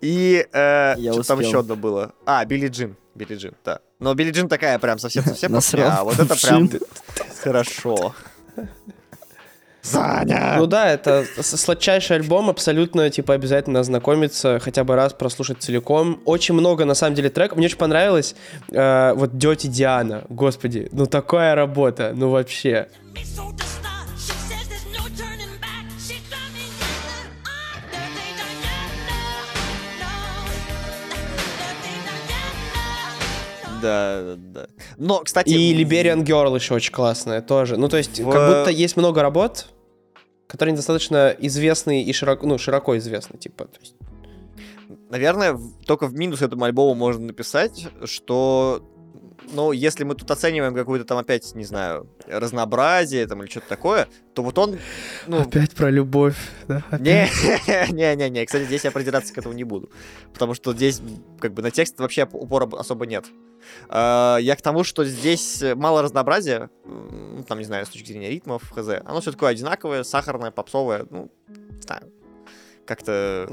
[0.02, 2.14] И э, что там еще одно было?
[2.26, 2.96] А, Билли Джин.
[3.16, 3.80] Билли Джин, да.
[4.00, 6.70] Но Билли Джин такая прям совсем-совсем а вот это прям
[7.42, 8.14] хорошо.
[9.86, 10.56] Саня!
[10.58, 16.22] Ну да, это сладчайший альбом, абсолютно, типа, обязательно ознакомиться, хотя бы раз прослушать целиком.
[16.26, 17.58] Очень много, на самом деле, треков.
[17.58, 18.36] Мне очень понравилось,
[18.72, 22.88] э, вот, Дети Диана, господи, ну такая работа, ну вообще.
[33.82, 34.68] Да, да.
[34.98, 35.50] Но, кстати...
[35.50, 37.78] И Liberian Girl еще очень классная тоже.
[37.78, 39.68] Ну, то есть, В- как будто есть много работ,
[40.48, 43.66] которые недостаточно известны и широко, ну, широко известны, типа.
[43.66, 43.96] То есть,
[45.10, 48.84] Наверное, только в минус этому альбому можно написать, что,
[49.52, 54.08] ну, если мы тут оцениваем какую-то там опять, не знаю, разнообразие там или что-то такое,
[54.34, 54.78] то вот он,
[55.28, 56.84] ну, Опять про любовь, да?
[57.00, 57.30] не,
[57.92, 59.90] не, не, не, кстати, здесь я придираться к этому не буду,
[60.34, 61.02] потому что здесь
[61.40, 63.26] как бы на текст вообще упора особо нет.
[63.90, 66.70] А, Я к тому, что здесь мало разнообразия,
[67.48, 68.88] там, не знаю, с точки зрения ритмов, хз.
[69.06, 72.12] Оно все такое одинаковое, сахарное, попсовое, ну, не знаю,
[72.86, 73.48] как-то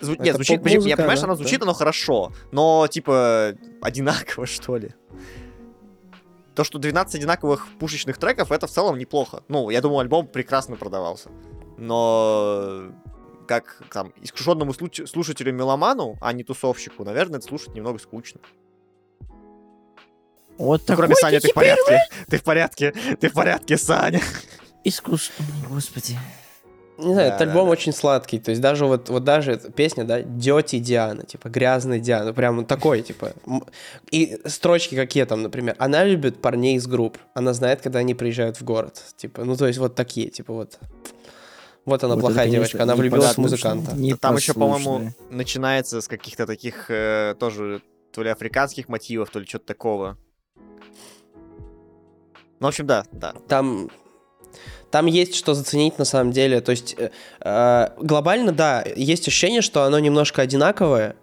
[0.00, 1.66] Зву- Это Нет, звучит, причем, я понимаю, что да, оно звучит, да.
[1.66, 4.94] оно хорошо, но, типа, одинаково, что ли.
[6.54, 9.42] То, что 12 одинаковых пушечных треков, это в целом неплохо.
[9.48, 11.30] Ну, я думаю, альбом прекрасно продавался.
[11.78, 12.92] Но
[13.48, 18.40] как там искушенному слушателю меломану, а не тусовщику, наверное, это слушать немного скучно.
[20.62, 22.00] Вот Ну, такой кроме Саня, ты ты в порядке?
[22.28, 22.94] Ты в порядке?
[23.20, 24.20] Ты в порядке, Саня?
[24.84, 26.16] искусственный, господи.
[26.98, 27.72] Не знаю, Да, этот да, альбом да.
[27.72, 28.38] очень сладкий.
[28.38, 32.68] То есть даже вот, вот даже песня, да, Дети Диана, типа грязная Диана, прям вот
[32.68, 33.32] такой, типа.
[34.12, 35.74] И строчки какие там, например.
[35.78, 37.18] Она любит парней из групп.
[37.34, 39.02] Она знает, когда они приезжают в город.
[39.16, 40.78] Типа, ну то есть вот такие, типа вот.
[41.84, 43.96] Вот она Вот плохая девочка, она влюбилась в музыканта.
[44.20, 49.46] Там еще, по-моему, начинается с каких-то таких э, тоже то ли африканских мотивов, то ли
[49.46, 50.18] что-то такого.
[52.60, 53.34] Ну, в общем, да, да.
[53.48, 53.90] Там,
[54.92, 56.60] там есть что заценить на самом деле.
[56.60, 61.16] То есть э, э, глобально, да, есть ощущение, что оно немножко одинаковое.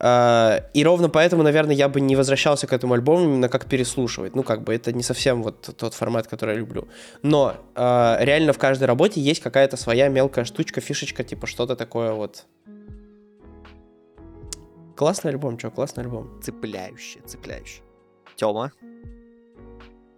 [0.00, 4.34] Э, и ровно поэтому, наверное, я бы не возвращался к этому альбому именно как переслушивать.
[4.34, 6.88] Ну, как бы это не совсем вот тот формат, который я люблю.
[7.22, 12.12] Но э, реально в каждой работе есть какая-то своя мелкая штучка, фишечка, типа что-то такое
[12.12, 12.44] вот.
[14.96, 16.40] Классный альбом, чё, классный альбом.
[16.42, 17.82] Цепляющее, цепляющее.
[18.36, 18.72] Тёма,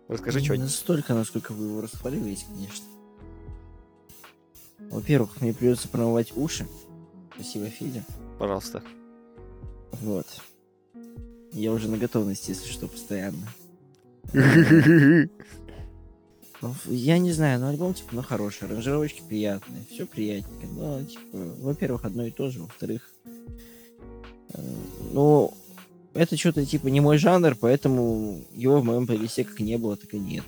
[0.09, 0.67] расскажи Не что-нибудь.
[0.67, 2.87] настолько, насколько вы его расхваливаете, конечно.
[4.91, 6.67] Во-первых, мне придется промывать уши.
[7.35, 8.05] Спасибо, Федя.
[8.39, 8.83] Пожалуйста.
[9.93, 10.27] Вот.
[11.53, 13.49] Я уже на готовности, если что, постоянно.
[16.63, 20.67] Ну, Я не знаю, но альбом, типа, ну, хороший, аранжировочки приятные, все приятненько.
[20.67, 23.11] Но, типа, во-первых, одно и то же, во-вторых,
[24.55, 24.63] э,
[25.13, 25.53] ну,
[26.17, 30.13] это что-то, типа, не мой жанр, поэтому его в моем плейлисте как не было, так
[30.15, 30.45] и нет.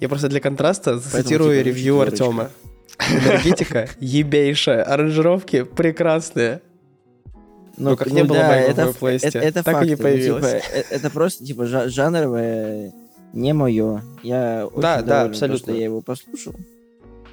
[0.00, 2.00] Я просто для контраста цитирую типа, ревью.
[2.00, 2.50] Артема.
[2.98, 6.62] Энергетика ебейшая, аранжировки прекрасные.
[7.76, 10.02] Ну, как не было бы в моем плейлисте, это, это так и не ну, типа,
[10.02, 10.44] появилось.
[10.44, 12.94] э- это просто, типа, жа- жанровое
[13.34, 14.02] не мое.
[14.22, 15.58] Я Да, да, абсолютно.
[15.58, 16.54] то, что я его послушал.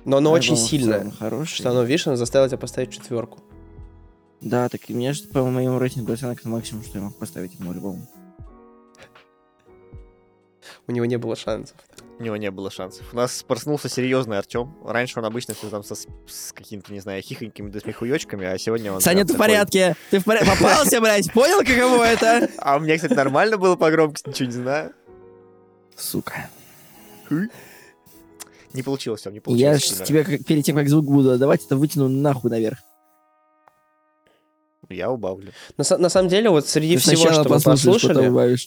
[0.05, 1.11] Но оно очень Альбом сильное.
[1.17, 1.55] Хороший.
[1.55, 3.39] Что оно, видишь, оно заставило тебя поставить четверку.
[4.43, 7.55] Да, так и мне же по моему рейтингу оценок на максимум, что я мог поставить
[7.55, 8.07] этому альбому.
[10.85, 11.77] У него не было шансов.
[12.19, 13.13] У него не было шансов.
[13.13, 14.75] У нас проснулся серьезный Артем.
[14.85, 18.91] Раньше он обычно все там со, с, какими-то, не знаю, хихонькими да смехуёчками, а сегодня
[18.91, 19.01] он...
[19.01, 19.95] Саня, ты в порядке?
[20.11, 20.49] Ты в порядке?
[20.49, 21.31] Попался, блядь?
[21.31, 22.49] Понял, каково это?
[22.57, 24.93] А у меня, кстати, нормально было по громкости, ничего не знаю.
[25.95, 26.49] Сука.
[28.73, 30.07] Не получилось, Тём, не Я получилось.
[30.07, 30.25] Тимур.
[30.25, 32.79] тебе перед тем, как звук буду отдавать, это вытяну нахуй наверх.
[34.89, 35.51] Я убавлю.
[35.77, 38.57] На, на самом деле, вот среди Ты всего, что мы послушали,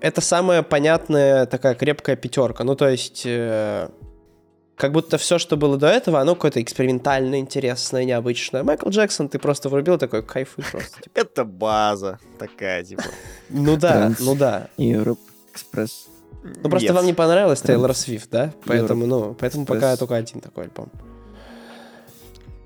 [0.00, 2.64] это самая понятная такая крепкая пятерка.
[2.64, 3.88] Ну, то есть, э,
[4.76, 8.62] как будто все, что было до этого, оно какое-то экспериментальное, интересное, необычное.
[8.62, 11.02] Майкл Джексон, ты просто врубил такой кайфуй просто.
[11.02, 11.18] типа.
[11.20, 13.04] Это база такая, типа.
[13.50, 14.68] Ну да, ну да.
[14.78, 15.18] Европ
[15.52, 16.08] Экспресс.
[16.42, 17.78] Ну просто вам не понравилась Транс.
[17.78, 18.52] Тейлор Свифт, да?
[18.64, 20.90] Поэтому, ну, поэтому пока только один такой альбом.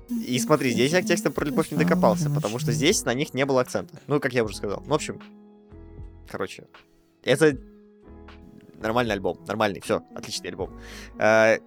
[0.09, 3.33] И смотри, здесь я к текстам про любовь не докопался, потому что здесь на них
[3.33, 3.99] не было акцента.
[4.07, 4.81] Ну, как я уже сказал.
[4.85, 5.19] Ну, в общем,
[6.29, 6.67] короче,
[7.23, 7.57] это
[8.81, 10.71] нормальный альбом, нормальный, все, отличный альбом.
[11.17, 11.57] Э,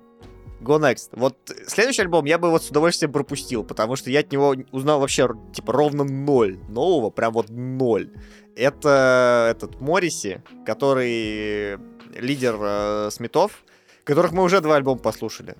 [0.61, 1.11] Go Next.
[1.13, 5.01] Вот следующий альбом я бы вот с удовольствием пропустил, потому что я от него узнал
[5.01, 8.11] вообще типа ровно ноль нового, прям вот ноль.
[8.57, 11.79] Это этот Морриси, который
[12.19, 13.65] лидер э, Смитов,
[14.05, 15.55] которых мы уже два альбома послушали.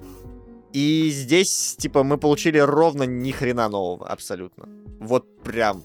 [0.73, 4.69] И здесь, типа, мы получили ровно ни хрена нового, абсолютно.
[5.01, 5.83] Вот прям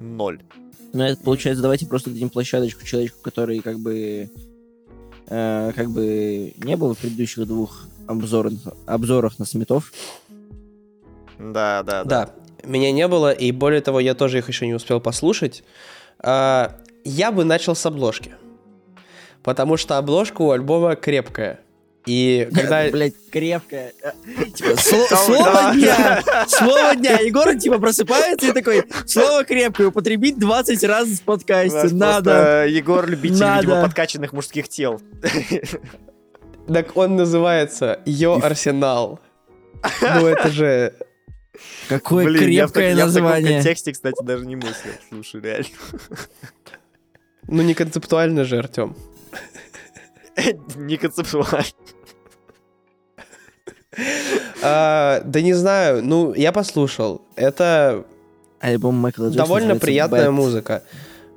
[0.00, 0.42] ноль.
[0.92, 4.30] Ну, это получается, давайте просто дадим площадочку человеку, который как бы
[5.28, 8.52] э, как бы не был в предыдущих двух обзорах,
[8.86, 9.92] обзорах на Сметов.
[11.38, 12.04] Да, да, да.
[12.04, 12.34] Да,
[12.68, 15.64] меня не было, и более того, я тоже их еще не успел послушать.
[16.18, 18.34] А, Я бы начал с обложки.
[19.42, 21.60] Потому что обложка у альбома крепкая.
[22.06, 22.88] И когда...
[22.90, 23.92] Блять, крепкая.
[24.54, 24.70] Типа,
[25.10, 26.22] Да, слово дня!
[26.48, 27.18] Слово дня!
[27.20, 31.94] Егор типа просыпается и такой, слово крепкое употребить 20 раз в подкасте.
[31.94, 32.66] Надо.
[32.66, 35.00] Егор любитель, видимо, подкачанных мужских тел.
[36.72, 39.20] Так он называется Йо Арсенал.
[40.00, 40.94] Ну это же...
[41.88, 43.54] Какое Блин, я в крепкое я в таком название.
[43.56, 44.92] контексте, кстати, даже не мыслил.
[45.08, 45.68] Слушай, реально.
[47.48, 48.96] Ну не концептуально же, Артем.
[50.76, 51.64] Не концептуально.
[54.62, 57.22] А, да не знаю, ну я послушал.
[57.36, 58.04] Это
[58.60, 60.82] Альбом Майкла Джексона довольно приятная музыка.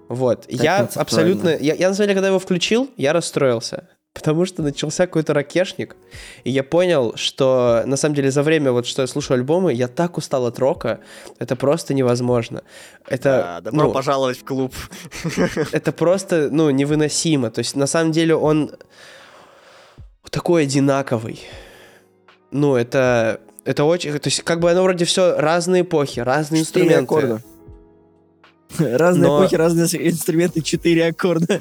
[0.08, 0.46] Вот.
[0.48, 1.50] я абсолютно...
[1.50, 3.90] Я, на самом деле, когда его включил, я расстроился.
[4.16, 5.98] Потому что начался какой-то ракешник.
[6.46, 9.90] И я понял, что на самом деле за время, вот что я слушаю альбомы, я
[9.90, 11.02] так устал от рока.
[11.38, 12.64] Это просто невозможно.
[13.08, 14.74] Это, Да, добро ну, пожаловать в клуб.
[15.74, 17.52] это просто, ну, невыносимо.
[17.52, 18.72] То есть, на самом деле, он
[20.32, 21.42] такой одинаковый.
[22.52, 23.42] Ну, это...
[23.66, 24.18] Это очень...
[24.18, 27.04] То есть, как бы оно вроде все разные эпохи, разные инструменты.
[27.04, 27.42] аккорда.
[28.98, 31.60] Разные Но- эпохи, разные инструменты, четыре аккорда.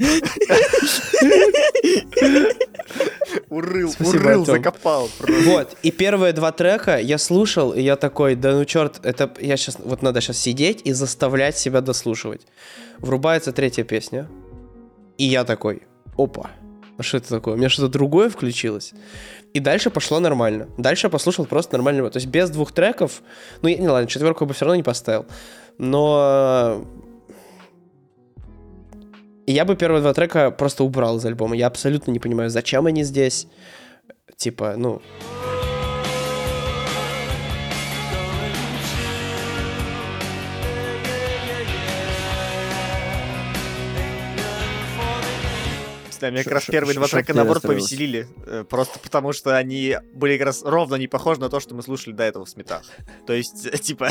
[3.48, 4.56] Урыл, Спасибо, урыл, Артём.
[4.56, 5.08] закопал.
[5.18, 5.42] просто.
[5.50, 9.56] Вот, и первые два трека я слушал, и я такой, да ну черт, это я
[9.56, 12.42] сейчас, вот надо сейчас сидеть и заставлять себя дослушивать.
[12.98, 14.28] Врубается третья песня,
[15.18, 15.82] и я такой,
[16.16, 16.50] опа,
[16.98, 17.54] а что это такое?
[17.54, 18.92] У меня что-то другое включилось.
[19.52, 20.68] И дальше пошло нормально.
[20.78, 22.08] Дальше я послушал просто нормально.
[22.10, 23.22] То есть без двух треков,
[23.62, 25.26] ну, я, не ладно, четверку я бы все равно не поставил,
[25.78, 26.84] но
[29.52, 31.56] я бы первые два трека просто убрал из альбома.
[31.56, 33.46] Я абсолютно не понимаю, зачем они здесь.
[34.36, 35.02] Типа, ну,
[46.24, 48.26] Да, меня Ш- как раз первые два трека, наоборот, повеселили.
[48.46, 51.82] э, Просто потому, что они были как раз ровно не похожи на то, что мы
[51.82, 52.82] слушали до этого в сметах.
[53.26, 54.08] То есть, типа,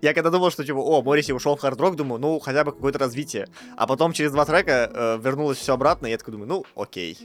[0.00, 2.98] я когда думал, что, типа, о, Мориси ушел в хард-рок, думаю, ну, хотя бы какое-то
[2.98, 3.46] развитие.
[3.76, 7.18] А потом через два трека э, вернулось все обратно, и я такой думаю, ну, окей.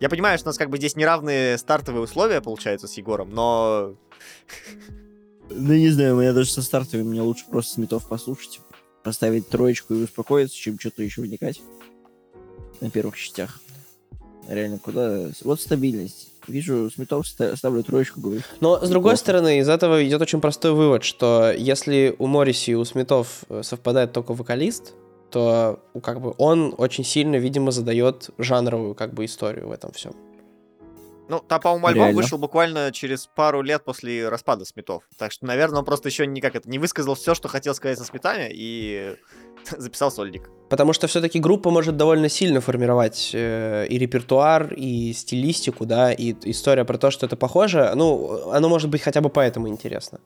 [0.00, 3.96] Я понимаю, что у нас как бы здесь неравные стартовые условия, получается, с Егором, но...
[5.48, 8.60] Ну, не знаю, у меня даже со стартовым мне лучше просто сметов послушать.
[9.02, 11.62] Поставить троечку и успокоиться, чем что-то еще вникать.
[12.80, 13.60] На первых частях.
[14.48, 15.28] Реально, куда...
[15.42, 16.28] Вот стабильность.
[16.46, 18.42] Вижу, сметов ста- ставлю троечку, говорю.
[18.60, 19.16] Но, с другой Неплохо.
[19.16, 23.62] стороны, из этого идет очень простой вывод, что если у Морриси и у Смитов э,
[23.64, 24.94] совпадает только вокалист,
[25.32, 30.14] то как бы он очень сильно, видимо, задает жанровую как бы историю в этом всем.
[31.28, 32.22] Ну, там, по-моему, альбом Реально.
[32.22, 35.02] вышел буквально через пару лет после распада Сметов.
[35.18, 38.04] Так что, наверное, он просто еще никак это не высказал все, что хотел сказать со
[38.04, 39.16] Сметами, и
[39.76, 40.48] записал сольник.
[40.68, 46.34] Потому что все-таки группа может довольно сильно формировать э, и репертуар, и стилистику, да, и
[46.50, 50.20] история про то, что это похоже, ну, оно может быть хотя бы поэтому интересно.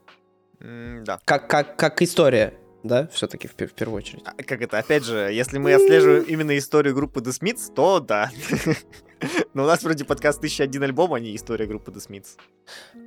[0.60, 1.18] М, Да.
[1.24, 2.52] Как, как, как история,
[2.82, 4.22] да, все-таки в, в первую очередь.
[4.24, 8.30] А Как это, опять же, если мы отслеживаем именно историю группы The Smiths, то да.
[9.54, 12.38] Но у нас вроде подкаст 1001 альбом, а не история группы The Smiths.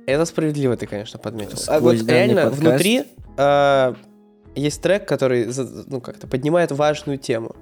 [0.06, 1.58] Это справедливо ты, конечно, подметил.
[1.66, 3.04] А вот реально внутри
[3.36, 3.94] э,
[4.54, 5.48] есть трек, который
[5.86, 7.56] ну, как-то поднимает важную тему.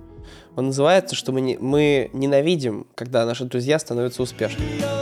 [0.54, 5.01] Он называется, что мы, не- мы ненавидим, когда наши друзья становятся успешными.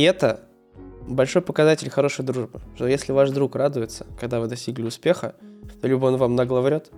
[0.00, 0.40] И это
[1.06, 2.62] большой показатель хорошей дружбы.
[2.74, 5.34] Что если ваш друг радуется, когда вы достигли успеха,
[5.82, 6.90] то либо он вам нагло врет,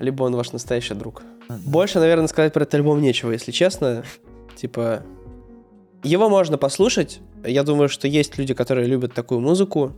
[0.00, 1.22] либо он ваш настоящий друг.
[1.64, 4.02] Больше, наверное, сказать про этот альбом нечего, если честно.
[4.56, 5.04] Типа,
[6.02, 7.20] его можно послушать.
[7.44, 9.92] Я думаю, что есть люди, которые любят такую музыку,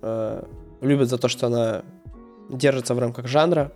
[0.00, 0.42] э,
[0.80, 1.82] любят за то, что она
[2.48, 3.72] держится в рамках жанра.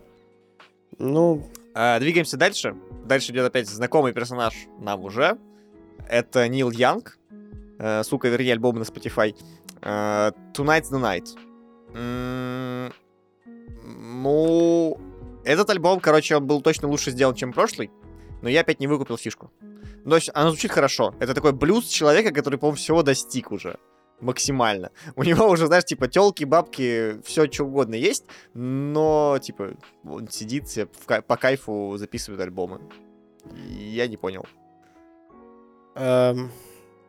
[0.96, 2.74] Ну, А, Двигаемся дальше.
[3.04, 5.36] Дальше идет опять знакомый персонаж нам уже.
[6.08, 7.17] Это Нил Янг.
[7.78, 9.34] Э, Сука, вернее, альбом на Spotify.
[9.82, 11.36] Э, Tonight's the Night.
[13.84, 15.00] Ну,
[15.44, 17.90] этот альбом, короче, он был точно лучше сделан, чем прошлый.
[18.42, 19.50] Но я опять не выкупил фишку.
[20.04, 21.14] То есть, оно звучит хорошо.
[21.20, 23.78] Это такой блюз человека, который, по-моему, всего достиг уже.
[24.20, 24.90] Максимально.
[25.16, 30.68] У него уже, знаешь, типа, телки, бабки, все что угодно есть, но, типа, он сидит
[30.68, 32.80] себе по кайфу записывает альбомы.
[33.68, 34.44] Я не понял.
[35.94, 36.50] Эм,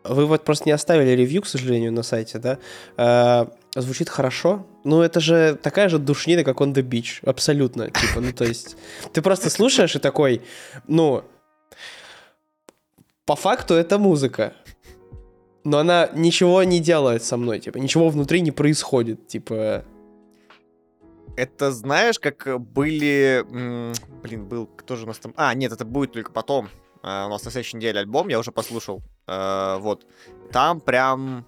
[0.04, 2.58] Вы вот просто не оставили ревью, к сожалению, на сайте, да?
[2.98, 4.66] Э, Звучит хорошо.
[4.84, 7.20] Ну, это же такая же душнина, как On The Beach.
[7.24, 7.92] Абсолютно.
[7.92, 8.76] Типа, ну, то есть...
[9.14, 10.42] Ты просто слушаешь и такой,
[10.88, 11.24] ну...
[13.26, 14.54] По факту это музыка.
[15.64, 19.86] Но она ничего не делает со мной, типа, ничего внутри не происходит, типа...
[21.38, 23.46] Это знаешь, как были...
[24.24, 24.66] Блин, был...
[24.66, 25.34] Кто же у нас там...
[25.38, 26.70] А, нет, это будет только потом.
[27.02, 29.02] А, У нас на следующей неделе альбом, я уже послушал.
[29.28, 30.06] Э, Вот.
[30.52, 31.46] Там прям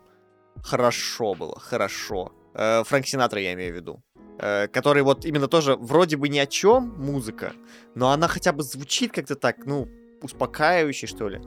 [0.64, 2.32] хорошо было, хорошо.
[2.54, 4.04] Э, Фрэнк Синатра я имею в виду.
[4.40, 7.54] Э, Который вот именно тоже вроде бы ни о чем музыка,
[7.96, 9.88] но она хотя бы звучит как-то так, ну,
[10.22, 11.42] успокаивающе, что ли.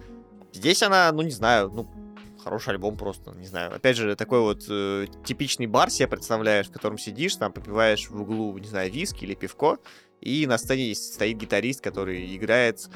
[0.52, 1.88] Здесь она, ну, не знаю, ну,
[2.42, 3.74] хороший альбом просто, не знаю.
[3.74, 8.20] Опять же, такой вот э, типичный бар себе представляешь, в котором сидишь, там попиваешь в
[8.20, 9.78] углу, не знаю, виски или пивко,
[10.20, 12.88] и на сцене стоит гитарист, который играет,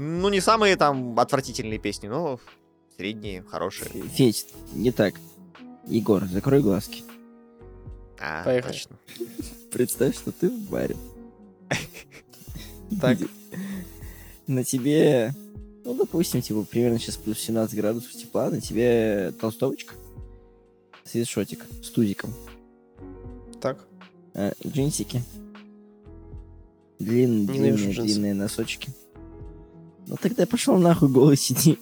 [0.00, 2.40] ну, не самые там отвратительные песни, но
[2.96, 3.90] средние, хорошие.
[4.08, 5.14] Федь, не так.
[5.86, 7.02] Егор, закрой глазки.
[8.18, 8.72] А, Поехали.
[8.72, 8.96] точно.
[9.72, 10.96] Представь, что ты в баре.
[13.00, 13.18] Так.
[14.46, 15.32] На тебе,
[15.84, 19.94] ну, допустим, типа, примерно сейчас плюс 17 градусов тепла, на тебе толстовочка,
[21.04, 22.34] свитшотик с тузиком,
[23.60, 23.86] Так.
[24.34, 25.22] э, джинсики,
[26.98, 28.90] Длинные, длинные, длинные носочки.
[30.10, 31.78] Ну тогда пошел нахуй голый сиди.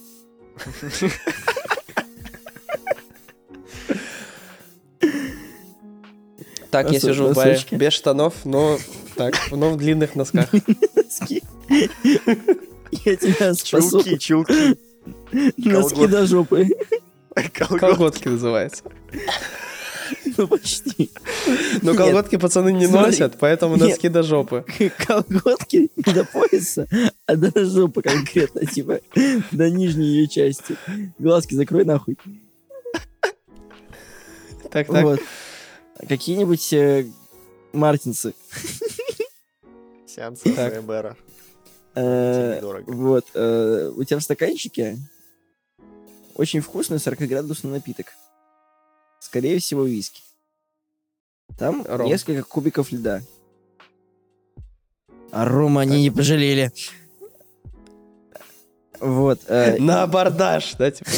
[6.71, 8.79] Так, я сижу в баре без штанов, но
[9.17, 10.53] так, но в длинных носках.
[10.95, 11.43] Носки.
[12.91, 14.03] Я тебя спасу.
[14.03, 14.79] Чулки, чулки,
[15.57, 16.69] Носки до жопы.
[17.55, 18.83] Колготки называется.
[20.39, 21.11] Ну почти.
[21.83, 21.99] Но Нет.
[22.01, 23.07] колготки пацаны не Смотри.
[23.11, 23.89] носят, поэтому Нет.
[23.89, 24.65] носки до жопы.
[25.07, 26.89] Колготки не до пояса,
[27.27, 29.01] а до жопы конкретно, типа,
[29.51, 30.77] до нижней ее части.
[31.19, 32.17] Глазки закрой нахуй.
[34.71, 35.03] Так, так.
[35.03, 35.21] Вот.
[36.09, 37.07] Какие-нибудь э,
[37.73, 38.35] мартинсы.
[40.07, 40.81] Сеансы Так.
[40.83, 41.17] ФБР.
[41.95, 42.61] Э.
[42.87, 43.27] Вот.
[43.35, 44.99] э, У тебя в стаканчике
[46.35, 48.13] очень вкусный 40-градусный напиток.
[49.21, 50.23] Скорее всего, виски.
[51.59, 52.07] Там Ром.
[52.07, 53.21] несколько кубиков льда.
[55.33, 56.73] А рома они не пожалели.
[59.01, 59.41] Вот.
[59.49, 61.11] э, На абордаж, да, типа.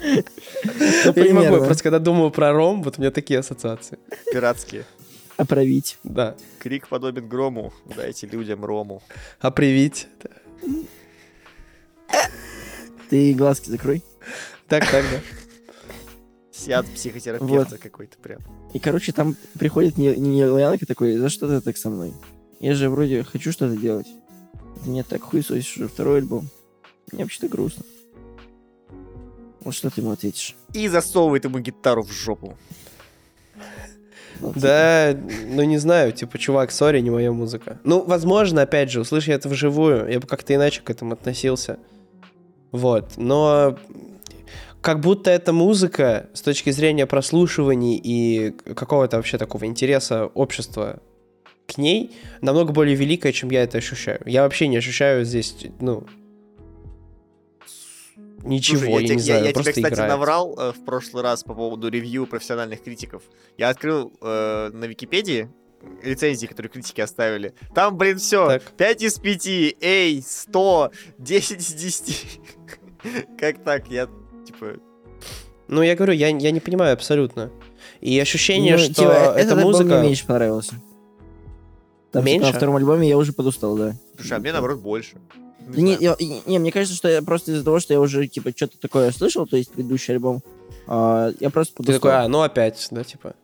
[0.00, 3.98] Я не могу, просто когда думаю про ром, вот у меня такие ассоциации.
[4.32, 4.84] Пиратские.
[5.36, 5.98] Оправить.
[6.04, 6.36] Да.
[6.58, 7.72] Крик подобен грому.
[7.96, 9.02] Дайте людям рому.
[9.40, 10.08] А привить.
[13.08, 14.02] Ты глазки закрой.
[14.68, 15.20] Так, так, да.
[16.64, 18.40] Сиат психотерапевта какой-то прям.
[18.74, 22.12] И, короче, там приходит не, не такой, за что ты так со мной?
[22.58, 24.06] Я же вроде хочу что-то делать.
[24.84, 26.50] Ты мне так хуесосишь уже второй альбом.
[27.12, 27.84] Мне вообще-то грустно.
[29.62, 30.54] Вот что ты ему ответишь?
[30.74, 32.56] И засовывает ему гитару в жопу.
[34.34, 37.78] Типа, Да, ну не знаю, типа, чувак, сори, не моя музыка.
[37.84, 41.78] Ну, возможно, опять же, услышь я это вживую, я бы как-то иначе к этому относился.
[42.70, 43.78] Вот, но
[44.80, 51.00] как будто эта музыка с точки зрения прослушиваний и какого-то вообще такого интереса общества
[51.66, 54.20] к ней намного более великая, чем я это ощущаю.
[54.26, 56.04] Я вообще не ощущаю здесь, ну,
[58.42, 60.10] ничего, Слушай, я, я, те- не я- знаю, я просто тебе, кстати, играет.
[60.12, 63.22] наврал э, в прошлый раз по поводу ревью профессиональных критиков.
[63.58, 65.50] Я открыл э, на Википедии
[66.02, 67.54] рецензии, которые критики оставили.
[67.74, 68.46] Там, блин, все.
[68.48, 68.62] Так.
[68.76, 69.46] 5 из 5,
[69.80, 72.40] эй, 100, 10 из 10.
[73.38, 73.88] Как так?
[73.88, 74.08] Я,
[74.50, 74.76] типа...
[75.68, 77.50] Ну, я говорю, я, я не понимаю абсолютно.
[78.00, 79.94] И ощущение, ну, что типа, эта этот музыка...
[79.98, 80.74] мне меньше понравился.
[82.10, 82.50] Там, Меньше?
[82.50, 83.94] на втором альбоме я уже подустал, да.
[84.16, 85.16] Слушай, а мне, наоборот, больше.
[85.68, 88.26] Не Да Не, я- не, мне кажется, что я просто из-за того, что я уже,
[88.26, 90.42] типа, что-то такое слышал, то есть предыдущий альбом,
[90.88, 92.00] а, я просто Ты подустал.
[92.00, 93.34] такой, а, ну опять, да, типа.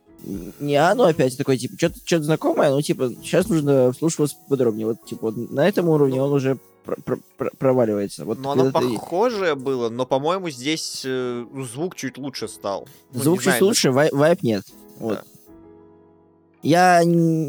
[0.59, 4.87] Не, а, ну опять такой, типа, что-то что знакомое, ну, типа, сейчас нужно вслушиваться подробнее.
[4.87, 8.24] Вот, типа, вот на этом уровне он уже про- про- про- проваливается.
[8.24, 12.89] Вот Ну, оно когда ты- похожее было, но, по-моему, здесь э, звук чуть лучше стал.
[13.12, 14.62] Ну, Звук чуть знаю, лучше, вай- вайп нет.
[14.99, 15.14] Вот.
[15.16, 15.24] Да.
[16.62, 17.03] Я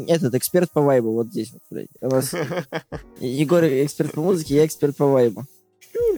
[0.06, 1.88] этот эксперт по вайбу, вот здесь вот, блядь.
[2.00, 2.32] У нас
[3.20, 5.44] Егор эксперт по музыке, я эксперт по вайбу.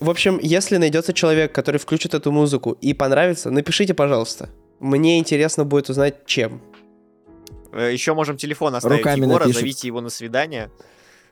[0.01, 4.51] В общем, если найдется человек, который включит эту музыку и понравится, напишите, пожалуйста.
[4.81, 6.61] Мне интересно будет узнать, чем.
[7.73, 9.61] Еще можем телефон оставить Руками Егора, напишет.
[9.61, 10.71] зовите его на свидание.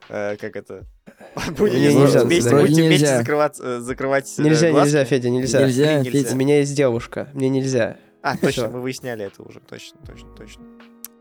[0.08, 0.86] Э, как это?
[1.48, 4.86] Не, Будете нельзя, вместе, закрывать, э, закрывать э, Нельзя, глазки.
[4.86, 5.60] нельзя, Федя, нельзя.
[5.62, 6.04] Нельзя.
[6.04, 6.32] Федя.
[6.32, 7.96] У меня есть девушка, мне нельзя.
[8.22, 9.60] А, точно, мы выясняли это уже.
[9.60, 10.64] Точно, точно, точно.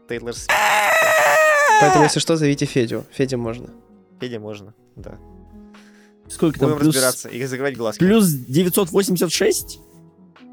[0.09, 0.51] Тейлор Свифт.
[1.81, 3.05] Поэтому, если что, зовите Федю.
[3.11, 3.69] Федя можно.
[4.19, 5.17] Федя можно, да.
[6.29, 6.69] Сколько там?
[6.69, 7.99] Будем Плюс, разбираться и закрывать глазки.
[7.99, 9.79] плюс 986?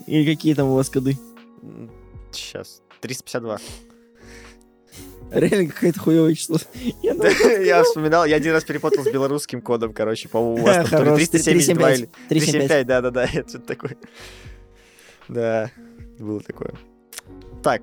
[0.07, 1.18] Или какие там у вас коды?
[2.32, 2.82] Сейчас.
[3.01, 3.59] 352.
[5.35, 6.59] Реально какое-то хуевое число.
[7.03, 7.14] Я
[7.59, 11.11] Я вспоминал, я один раз перепутал с белорусским кодом, короче, по-моему, у вас там ли
[11.11, 12.09] Хорош, 372 или...
[12.28, 12.28] 375.
[12.28, 13.97] 375, да-да-да, это что-то такое.
[15.28, 15.70] Да,
[16.18, 16.74] было такое.
[17.62, 17.82] Так,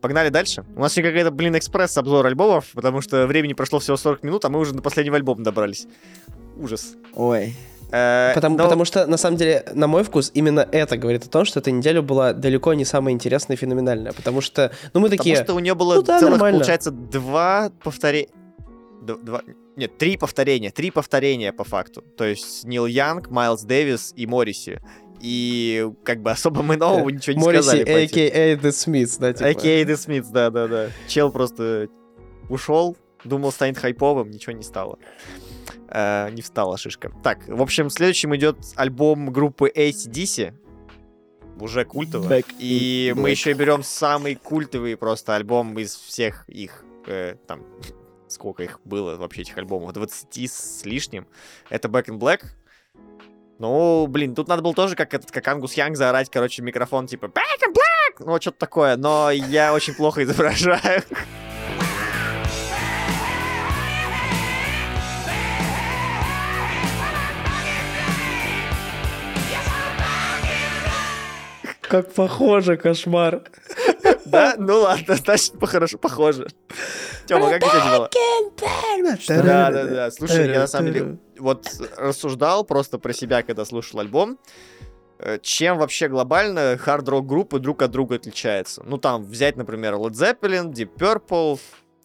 [0.00, 0.64] погнали дальше.
[0.76, 4.48] У нас сегодня какая-то, блин, экспресс-обзор альбомов, потому что времени прошло всего 40 минут, а
[4.48, 5.86] мы уже до последнего альбома добрались.
[6.56, 6.94] Ужас.
[7.14, 7.54] Ой.
[7.92, 11.28] Э, Потому, но- потому что, на самом деле, на мой вкус, именно это говорит о
[11.28, 14.12] том, что эта неделя была далеко не самая интересная и феноменальная.
[14.12, 15.34] Потому что, ну, мы такие...
[15.34, 16.58] Потому что у нее было ну да, целых, нормально.
[16.58, 18.28] получается, два повторения.
[19.02, 19.42] Два...
[19.76, 20.70] Нет, три повторения.
[20.70, 22.02] Три повторения по факту.
[22.16, 24.80] То есть Нил Янг, Майлз Дэвис и Морриси.
[25.20, 27.90] И как бы особо мы нового ничего не Морриси, сказали.
[27.90, 28.26] этим.
[28.26, 28.68] а.к.а.
[28.68, 29.50] The Smiths, да, типа.
[29.50, 29.82] А.к.а.
[29.84, 30.88] The Smiths, да-да-да.
[31.08, 31.88] Чел просто
[32.48, 34.98] ушел, думал, станет хайповым, ничего не стало.
[35.88, 37.12] Э, не встала шишка.
[37.22, 40.54] Так, в общем, следующим идет альбом группы ACDC.
[41.58, 42.28] Уже культовый.
[42.28, 47.66] Back И in мы еще берем самый культовый просто альбом из всех их, э, там,
[48.28, 51.26] сколько их было вообще этих альбомов, 20 с лишним.
[51.68, 52.44] Это Back in Black.
[53.58, 57.06] Ну, блин, тут надо было тоже, как этот, как Ангус Янг, заорать, короче, в микрофон,
[57.06, 58.24] типа, Back in Black!
[58.24, 61.02] Ну, что-то такое, но я очень плохо изображаю.
[71.90, 73.42] Как похоже, кошмар.
[74.24, 74.54] Да?
[74.56, 76.46] Ну ладно, значит, похорошо, похоже.
[77.26, 78.10] Тёма, как у тебя дела?
[79.26, 80.10] Да, да, да.
[80.12, 81.66] Слушай, я на самом деле вот
[81.96, 84.38] рассуждал просто про себя, когда слушал альбом.
[85.18, 88.84] Э, Чем вообще глобально хард-рок группы друг от друга отличаются?
[88.86, 91.58] Ну, там, взять, например, Led Zeppelin, Deep Purple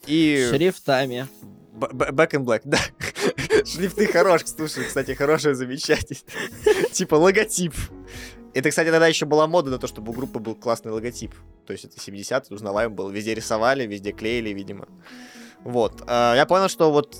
[0.07, 1.27] и Шрифтами.
[1.75, 2.79] Back in Black, да.
[3.65, 6.17] Шрифты хорош, слушай, кстати, хорошее замечание.
[6.91, 7.73] Типа логотип.
[8.55, 11.35] Это, кстати, тогда еще была мода на то, чтобы у группы был классный логотип.
[11.67, 13.09] То есть это 70-е, узнаваем был.
[13.09, 14.87] Везде рисовали, везде клеили, видимо.
[15.65, 16.01] Вот.
[16.07, 17.17] А, Я понял, что вот,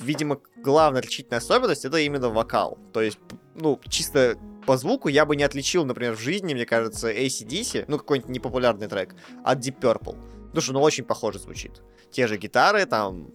[0.00, 2.76] видимо, главная отличительная особенность это именно вокал.
[2.92, 3.20] То есть,
[3.54, 4.36] ну, чисто
[4.66, 8.88] по звуку я бы не отличил, например, в жизни, мне кажется, ACDC, ну, какой-нибудь непопулярный
[8.88, 9.14] трек,
[9.44, 10.18] от Deep Purple.
[10.46, 11.82] Потому что, ну, очень похоже звучит.
[12.10, 13.30] Те же гитары, там,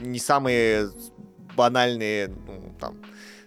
[0.00, 0.90] не самые
[1.56, 3.00] банальные, ну, там,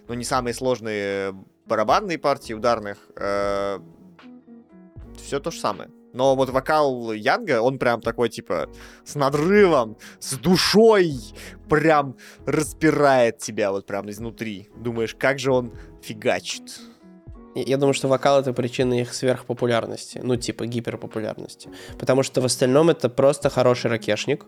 [0.08, 1.36] ну, не самые сложные
[1.66, 2.98] барабанные партии ударных.
[5.16, 5.90] все то же самое.
[6.12, 8.70] Но вот вокал Янга, он прям такой, типа,
[9.04, 11.14] с надрывом, с душой,
[11.68, 14.70] прям распирает тебя вот прям изнутри.
[14.76, 16.80] Думаешь, как же он фигачит.
[17.54, 21.70] Я думаю, что вокал это причина их сверхпопулярности, ну типа гиперпопулярности.
[21.98, 24.46] Потому что в остальном это просто хороший ракешник.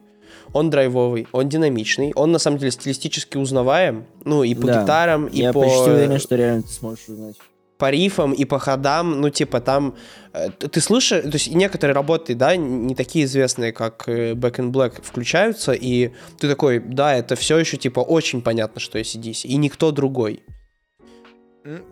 [0.52, 4.04] Он драйвовый, он динамичный, он на самом деле стилистически узнаваем.
[4.24, 4.82] Ну и по Да.
[4.82, 7.36] гитарам, и Я по, почти уверен, что реально ты сможешь узнать.
[7.76, 9.20] по рифам, и по ходам.
[9.20, 9.94] Ну типа там...
[10.32, 14.56] э, Ты слышишь, то есть и некоторые работы, да, не такие известные, как э, Back
[14.56, 19.46] in Black, включаются, и ты такой, да, это все еще типа очень понятно, что ACDC,
[19.46, 20.42] и никто другой.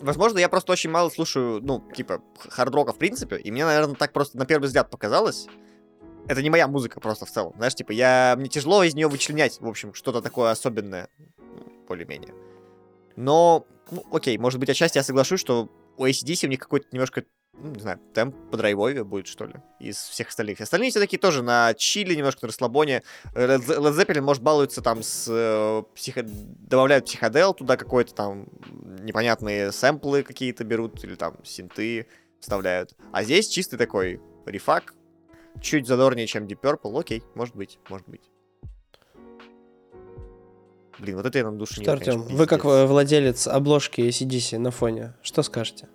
[0.01, 4.13] Возможно, я просто очень мало слушаю, ну, типа, хард-рока в принципе, и мне, наверное, так
[4.13, 5.49] просто на первый взгляд показалось.
[6.29, 8.35] Это не моя музыка просто в целом, знаешь, типа, я...
[8.37, 11.09] Мне тяжело из нее вычленять, в общем, что-то такое особенное,
[11.89, 12.35] более-менее.
[13.15, 17.25] Но, ну, окей, может быть, отчасти я соглашусь, что у ACDC у них какой-то немножко,
[17.55, 20.61] ну, не знаю, темп по драйвове будет, что ли, из всех остальных.
[20.61, 23.03] Остальные все такие тоже на чили, немножко на расслабоне.
[23.33, 25.27] Ze- Led Zeppelin, может, балуется там с...
[25.29, 28.49] э, психо- Добавляют психодел туда какой-то там
[29.01, 32.09] непонятные сэмплы какие-то берут или там синты
[32.41, 32.95] вставляют.
[33.13, 34.93] А здесь чистый такой рифак,
[35.61, 36.99] чуть задорнее, чем Deep Purple.
[36.99, 38.23] Окей, может быть, может быть.
[40.99, 44.71] Блин, вот это я нам душу Что, Артем, вы как э, владелец обложки ACDC на
[44.71, 45.89] фоне, что скажете?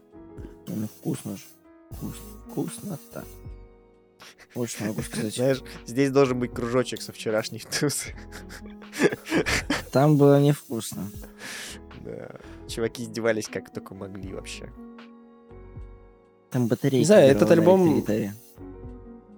[0.67, 1.43] Ну, вкусно же.
[1.89, 2.21] Вкусно.
[2.51, 3.23] Вкусно-то.
[4.53, 5.33] Вот что могу сказать.
[5.33, 8.05] Знаешь, здесь должен быть кружочек со вчерашних туз.
[9.91, 11.09] Там было невкусно.
[12.01, 12.29] Да.
[12.67, 14.69] Чуваки издевались как только могли вообще.
[16.49, 16.99] Там батарейки.
[16.99, 18.33] Не знаю, этот альбом- гитаре.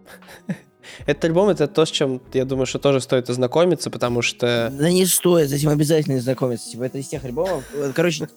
[1.05, 4.71] Этот альбом это то, с чем, я думаю, что тоже стоит ознакомиться, потому что...
[4.77, 6.69] Да не стоит, с этим обязательно знакомиться.
[6.69, 7.63] Типа, это из тех альбомов.
[7.95, 8.27] Короче,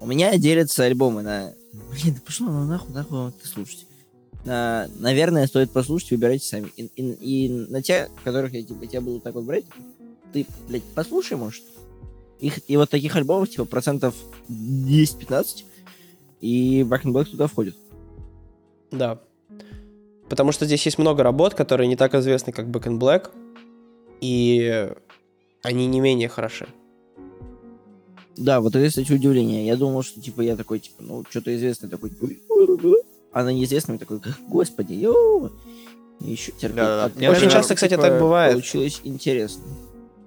[0.00, 1.52] у меня делятся альбомы на...
[1.90, 3.86] Блин, да пошло ну нахуй, нахуй вам это слушать.
[4.44, 4.88] На...
[4.98, 6.70] Наверное, стоит послушать, выбирайте сами.
[6.76, 9.64] И, и- и на те, которых я, типа, тебя буду так вот брать,
[10.32, 11.62] ты, блядь, послушай, может.
[12.40, 14.14] Их, и вот таких альбомов, типа, процентов
[14.50, 15.64] 10-15,
[16.40, 17.76] и Back in Black туда входит.
[18.90, 19.20] Да.
[20.28, 23.30] Потому что здесь есть много работ, которые не так известны, как Back in Black,
[24.20, 24.90] и
[25.62, 26.66] они не менее хороши.
[28.36, 29.66] Да, вот это, кстати, удивление.
[29.66, 32.12] Я думал, что, типа, я такой, типа, ну, что-то известное такой,
[33.32, 35.50] а на неизвестном такой, господи, йоу.
[36.20, 36.76] Еще терпеть.
[36.76, 37.04] Да-да-да.
[37.04, 38.52] А Мне тоже, очень часто, кстати, так бывает.
[38.52, 39.62] Получилось интересно.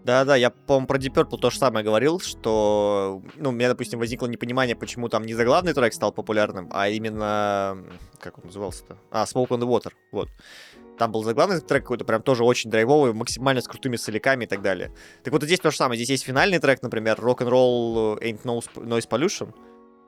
[0.10, 4.00] Да-да, я, по-моему, про Deep Purple то же самое говорил, что, ну, у меня, допустим,
[4.00, 7.86] возникло непонимание, почему там не заглавный трек стал популярным, а именно,
[8.20, 8.98] как он назывался-то?
[9.12, 10.30] А, Smoke on the Water, вот.
[10.98, 14.64] Там был заглавный трек какой-то, прям тоже очень драйвовый, максимально с крутыми соляками и так
[14.64, 14.92] далее.
[15.24, 19.08] Так вот здесь то же самое, здесь есть финальный трек, например, Rock'n'Roll Ain't No Noise
[19.08, 19.54] Pollution,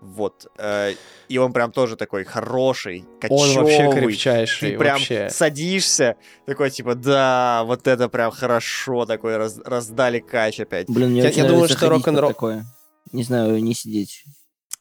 [0.01, 0.95] вот, э,
[1.29, 3.99] и он прям тоже такой хороший, Он вообще кочевый.
[4.07, 5.29] крепчайший, Ты прям вообще.
[5.29, 10.87] садишься, такой типа, да, вот это прям хорошо, такой раз- раздали кач опять.
[10.89, 12.65] Блин, мне Я- я думаю, что рок-н-ролл- такое.
[13.11, 14.23] Не знаю, не сидеть.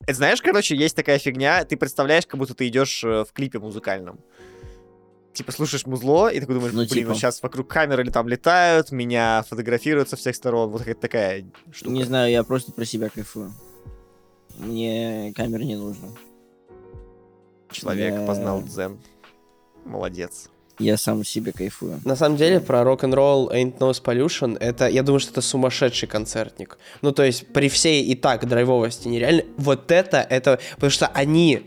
[0.03, 3.59] Это знаешь, короче, есть такая фигня, ты представляешь, как будто ты идешь э, в клипе
[3.59, 4.21] музыкальном.
[5.35, 7.09] Типа слушаешь музло, и такой думаешь, Ну, блин, типа.
[7.11, 11.91] вот сейчас вокруг камеры или там летают, меня фотографируют со всех сторон, вот такая штука.
[11.93, 13.53] Не знаю, я просто про себя кайфую.
[14.61, 16.09] Мне камер не нужно.
[17.73, 18.27] Человек Да.
[18.27, 18.99] познал дзен.
[19.85, 20.51] Молодец.
[20.79, 22.01] Я сам себе кайфую.
[22.05, 26.79] На самом деле, про рок-н-ролл Ain't No Pollution, это, я думаю, что это сумасшедший концертник.
[27.03, 31.67] Ну, то есть, при всей и так драйвовости нереально, вот это, это, потому что они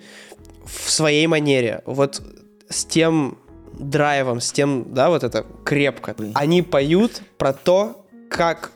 [0.66, 2.24] в своей манере, вот
[2.70, 3.38] с тем
[3.78, 8.72] драйвом, с тем, да, вот это крепко, они поют про то, как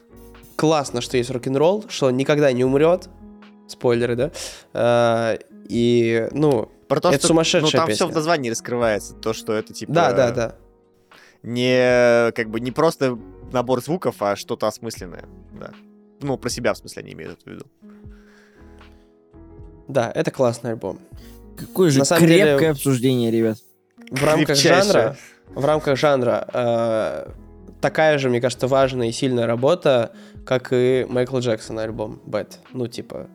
[0.55, 3.09] классно, что есть рок-н-ролл, что он никогда не умрет,
[3.67, 4.31] спойлеры, да,
[4.73, 5.37] А,
[5.69, 8.05] и, ну, Про то, Это что, сумасшедшая ну, там песня.
[8.05, 9.91] все в названии раскрывается, то, что это типа...
[9.91, 10.55] Да, да, да.
[11.43, 13.17] Не, как бы, не просто
[13.51, 15.25] набор звуков, а что-то осмысленное,
[15.59, 15.71] да.
[16.21, 17.65] Ну, про себя, в смысле, они имеют в виду.
[19.87, 20.99] Да, это классный альбом.
[21.57, 23.57] Какое же На самом крепкое деле- обсуждение, ребят.
[24.11, 24.83] В рамках Крепчайшее.
[24.93, 25.17] жанра,
[25.49, 27.29] в рамках жанра э,
[27.81, 30.11] такая же, мне кажется, важная и сильная работа,
[30.45, 32.53] как и Майкл Джексона альбом Bad.
[32.73, 33.27] Ну, типа,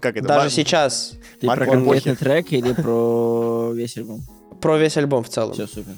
[0.00, 0.26] Как это?
[0.26, 2.24] даже Ма- сейчас Ты Марк про конкретный Эпохи.
[2.24, 4.22] трек или про весь альбом?
[4.60, 5.52] про весь альбом в целом.
[5.54, 5.92] Все, супер.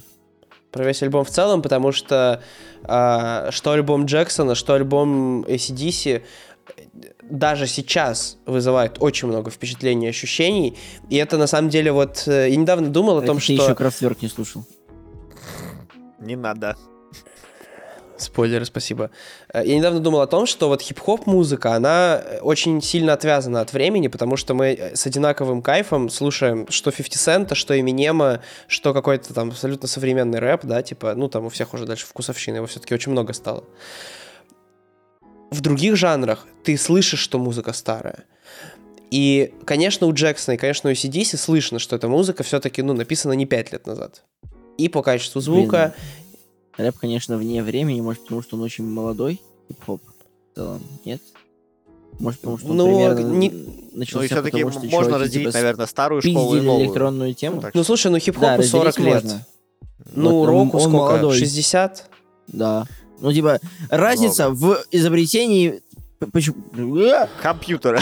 [0.71, 2.43] Про весь альбом в целом, потому что
[2.85, 6.23] а, что альбом Джексона, что альбом ACDC
[7.23, 10.77] даже сейчас вызывает очень много впечатлений и ощущений.
[11.09, 12.25] И это на самом деле вот...
[12.27, 13.65] э, Я недавно думал о том, Это ты что...
[13.65, 14.65] еще Крафтверк не слушал.
[16.21, 16.77] Не надо.
[18.21, 19.11] Спойлеры, спасибо.
[19.53, 23.61] Э, Я недавно думал о том, что вот хип-хоп музыка, она э, очень сильно отвязана
[23.61, 28.41] от времени, потому что мы э, с одинаковым кайфом слушаем что 50 Cent, что Эминема,
[28.69, 32.57] что какой-то там абсолютно современный рэп, да, типа, ну там у всех уже дальше вкусовщины,
[32.57, 33.65] его все-таки очень много стало.
[35.51, 38.25] В других жанрах ты слышишь, что музыка старая.
[39.11, 43.33] И, конечно, у Джексона и, конечно, у CDC слышно, что эта музыка все-таки, ну, написана
[43.33, 44.23] не 5 лет назад.
[44.79, 45.95] И по качеству звука,
[46.83, 50.01] Рэп, конечно, вне времени, может, потому что он очень молодой, хип-хоп
[50.53, 51.21] в целом, нет?
[52.19, 53.53] Может, потому что он Ну, примерно не-
[53.93, 56.85] начался Ну и все-таки потому, что можно чуваки, разделить, типа, наверное, старую школу и новую.
[56.87, 57.61] электронную тему.
[57.63, 59.23] Так Ну, слушай, ну хип-хопу Да, 40 разделить лет.
[59.25, 59.47] можно.
[60.15, 60.97] Ну, Вот року он сколько?
[60.97, 61.37] молодой.
[61.39, 62.11] 60?
[62.49, 62.87] Да.
[63.21, 63.61] Ну, типа,
[63.91, 65.83] разница в изобретении...
[66.33, 66.57] Почему?
[67.09, 68.01] Да, Компьютера.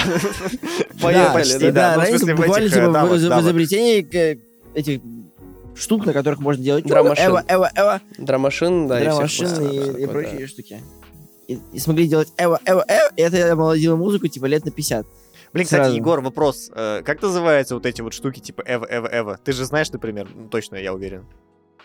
[1.01, 4.39] Поехали, да, Ну, в разница буквально этих, в изобретении э,
[4.75, 5.01] этих
[5.79, 7.25] штук, на которых можно делать Драмашин.
[7.27, 10.81] эва, эва, эва, Драмашин, да, и всех драмашин и, да, и такое, прочие штуки.
[11.47, 15.07] И, и смогли делать эва, эва, эва, и это омолодило музыку типа лет на 50.
[15.55, 15.97] Блин, кстати, Сразу.
[15.97, 16.71] Егор, вопрос.
[16.75, 19.41] Э, Как называются вот эти вот штуки типа Эва, Эва, Эва?
[19.43, 21.25] Ты же знаешь, например, ну, точно, я уверен.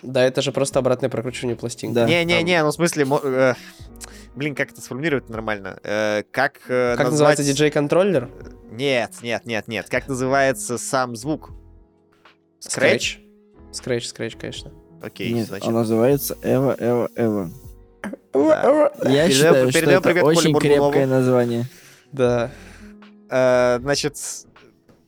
[0.01, 0.15] Да.
[0.15, 1.93] да, это же просто обратное прокручивание пластинки.
[1.95, 2.05] Да.
[2.05, 3.53] Не-не-не, ну в смысле, мо- э,
[4.35, 5.79] блин, как это сформулировать нормально?
[5.81, 8.29] Э, Как э, Как назвать- называется диджей-контроллер?
[8.69, 9.87] Нет, нет, нет, нет.
[9.89, 11.51] Как называется сам звук?
[12.59, 13.19] Скретч?
[13.73, 14.71] Скретч, скретч, конечно.
[15.01, 15.67] Окей, Нет, значит.
[15.67, 17.49] он называется эва, эва, эва.
[18.33, 18.91] да.
[19.03, 20.91] Я Передаем- считаю, что это привет очень Бурбулову.
[20.91, 21.65] крепкое название.
[22.11, 22.51] Да.
[23.29, 24.15] Э, Значит,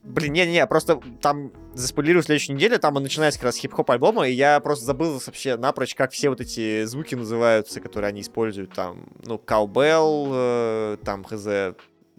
[0.03, 4.33] блин, не-не-не, просто там заспойлерую следующую неделю, там он начинается как раз хип-хоп альбома, и
[4.33, 9.05] я просто забыл вообще напрочь, как все вот эти звуки называются, которые они используют, там,
[9.25, 11.45] ну, каубелл, э, там, хз,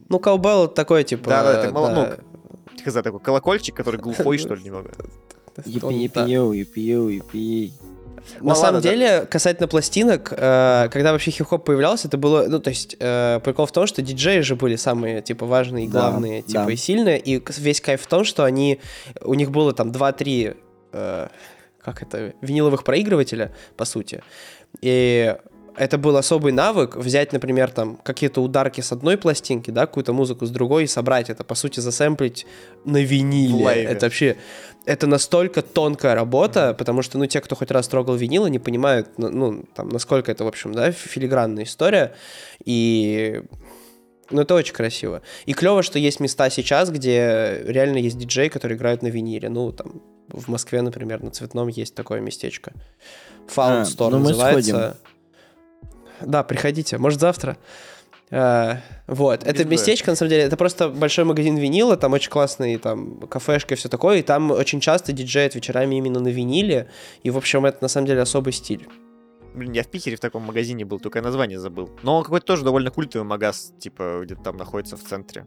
[0.09, 1.29] Ну, Cowbell это такое, типа...
[1.31, 2.17] Да, да, это да.
[2.85, 4.91] хз, такой колокольчик, который глухой, что ли, немного.
[6.53, 7.73] Епи, йоу, епи.
[8.41, 8.91] На Ну, самом ладно, да.
[8.91, 13.67] деле, касательно пластинок, э, когда вообще хип-хоп появлялся, это было, ну, то есть, э, прикол
[13.67, 16.73] в том, что диджеи же были самые, типа, важные и Да, главные, типа, да.
[16.73, 18.81] и сильные, и весь кайф в том, что они,
[19.23, 20.57] у них было там 2-3,
[20.93, 21.29] э,
[21.81, 24.23] как это, виниловых проигрывателя, по сути,
[24.81, 25.37] и
[25.77, 30.47] это был особый навык взять, например, там какие-то ударки с одной пластинки, да, какую-то музыку
[30.47, 32.47] с другой и собрать это, по сути, засэмплить
[32.85, 33.85] на виниле.
[33.85, 34.37] Это вообще,
[34.87, 39.09] это настолько тонкая работа, потому что, ну, те, кто хоть раз трогал винил, они понимают,
[39.19, 42.15] ну, там, насколько это, в общем, да, филигранная история.
[42.65, 43.43] И
[44.31, 45.23] ну, это очень красиво.
[45.45, 49.49] И клево, что есть места сейчас, где реально есть диджей, который играет на виниле.
[49.49, 52.73] Ну, там, в Москве, например, на Цветном есть такое местечко.
[53.55, 54.99] Found А, Store ну мы называется.
[56.21, 57.57] Да, приходите, может, завтра.
[58.31, 59.71] А, вот, Без это Б.
[59.71, 63.77] местечко, на самом деле, это просто большой магазин винила, там очень классный, там, кафешка и
[63.77, 66.89] все такое, и там очень часто диджеют вечерами именно на виниле,
[67.23, 68.89] и, в общем, это, на самом деле, особый стиль.
[69.55, 71.89] Блин, я в Питере в таком магазине был, только я название забыл.
[72.03, 75.47] Но он какой-то тоже довольно культовый магаз, типа, где-то там находится в центре.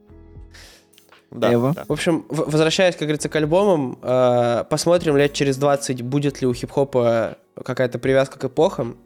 [1.31, 1.73] Да, Эва.
[1.75, 1.85] да.
[1.87, 6.47] В общем, в- возвращаясь, как говорится, к альбомам, э, посмотрим лет через 20, будет ли
[6.47, 8.97] у хип-хопа какая-то привязка к эпохам,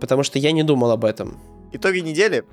[0.00, 1.38] потому что я не думал об этом.
[1.72, 2.44] Итоги недели.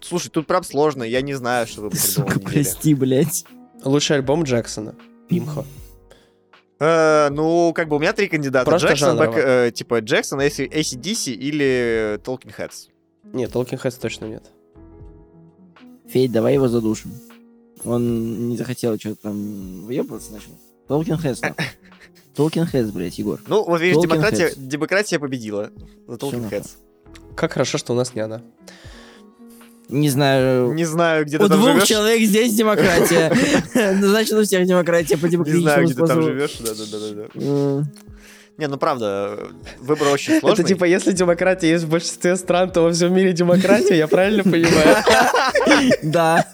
[0.00, 3.44] Слушай, тут прям сложно, я не знаю, что выбрать Сука, прости, блядь.
[3.84, 4.94] Лучший альбом Джексона.
[5.28, 5.64] Пимхо.
[6.80, 8.64] Э, ну, как бы у меня три кандидата.
[8.68, 9.18] Просто Джексон.
[9.18, 12.88] Бэк- э, типа Джексон, AC- ACDC или Talking Heads.
[13.32, 14.44] Нет, Talking Heads точно нет.
[16.08, 17.12] Федь, давай его задушим.
[17.84, 21.16] Он не захотел что-то там въебываться начал.
[21.18, 21.64] Хэс, нахуй.
[22.34, 23.40] Толкин Хэс, блядь, Егор.
[23.46, 24.54] Ну, вот видишь, Talking демократия, Heads.
[24.56, 25.70] демократия победила
[26.06, 26.38] за нахуй.
[26.58, 26.70] Heads.
[27.36, 28.42] Как хорошо, что у нас не она.
[29.88, 30.72] Не знаю.
[30.72, 31.88] Не знаю, где ты У там двух живешь.
[31.88, 33.32] человек здесь демократия.
[34.00, 36.56] Ну, значит, у всех демократия по Не знаю, демократическому где ты там живешь.
[36.58, 37.88] Да-да-да.
[38.56, 39.48] Не, ну правда,
[39.80, 40.62] выбор очень сложный.
[40.62, 44.44] Это типа, если демократия есть в большинстве стран, то во всем мире демократия, я правильно
[44.44, 45.04] понимаю?
[46.02, 46.46] Да.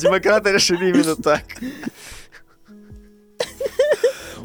[0.00, 1.42] Демократы решили именно так.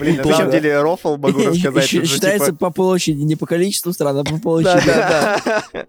[0.02, 1.86] Блин, на самом деле, рофл могу рассказать.
[1.86, 4.82] Считается типа- по площади, не по количеству стран, а по площади.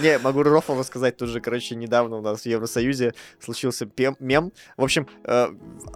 [0.00, 1.16] Не, могу рофл рассказать.
[1.16, 3.88] Тут же, короче, недавно у нас в Евросоюзе случился
[4.20, 4.52] мем.
[4.76, 5.48] В общем, э,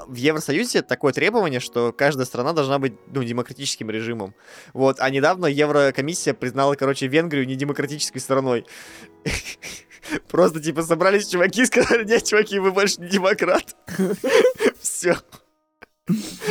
[0.08, 4.34] в Евросоюзе такое требование, что каждая страна должна быть, ну, демократическим режимом.
[4.72, 8.66] Вот, а недавно Еврокомиссия признала, короче, Венгрию недемократической страной.
[10.28, 13.76] Просто, типа, собрались чуваки и сказали, нет, чуваки, вы больше не демократ.
[14.80, 15.16] Все.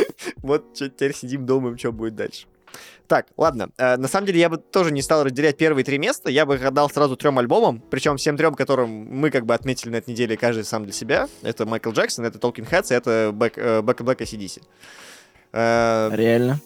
[0.38, 2.48] Вот теперь сидим, думаем, что будет дальше.
[3.08, 3.70] Так, ладно.
[3.78, 6.30] Э, на самом деле я бы тоже не стал разделять первые три места.
[6.30, 7.82] Я бы отдал сразу трем альбомам.
[7.90, 11.28] Причем всем трем, которым мы как бы отметили на этой неделе каждый сам для себя.
[11.42, 14.62] Это Майкл Джексон, это Heads, и это Back, э, Black ACDC.
[15.52, 16.62] Э, Реально.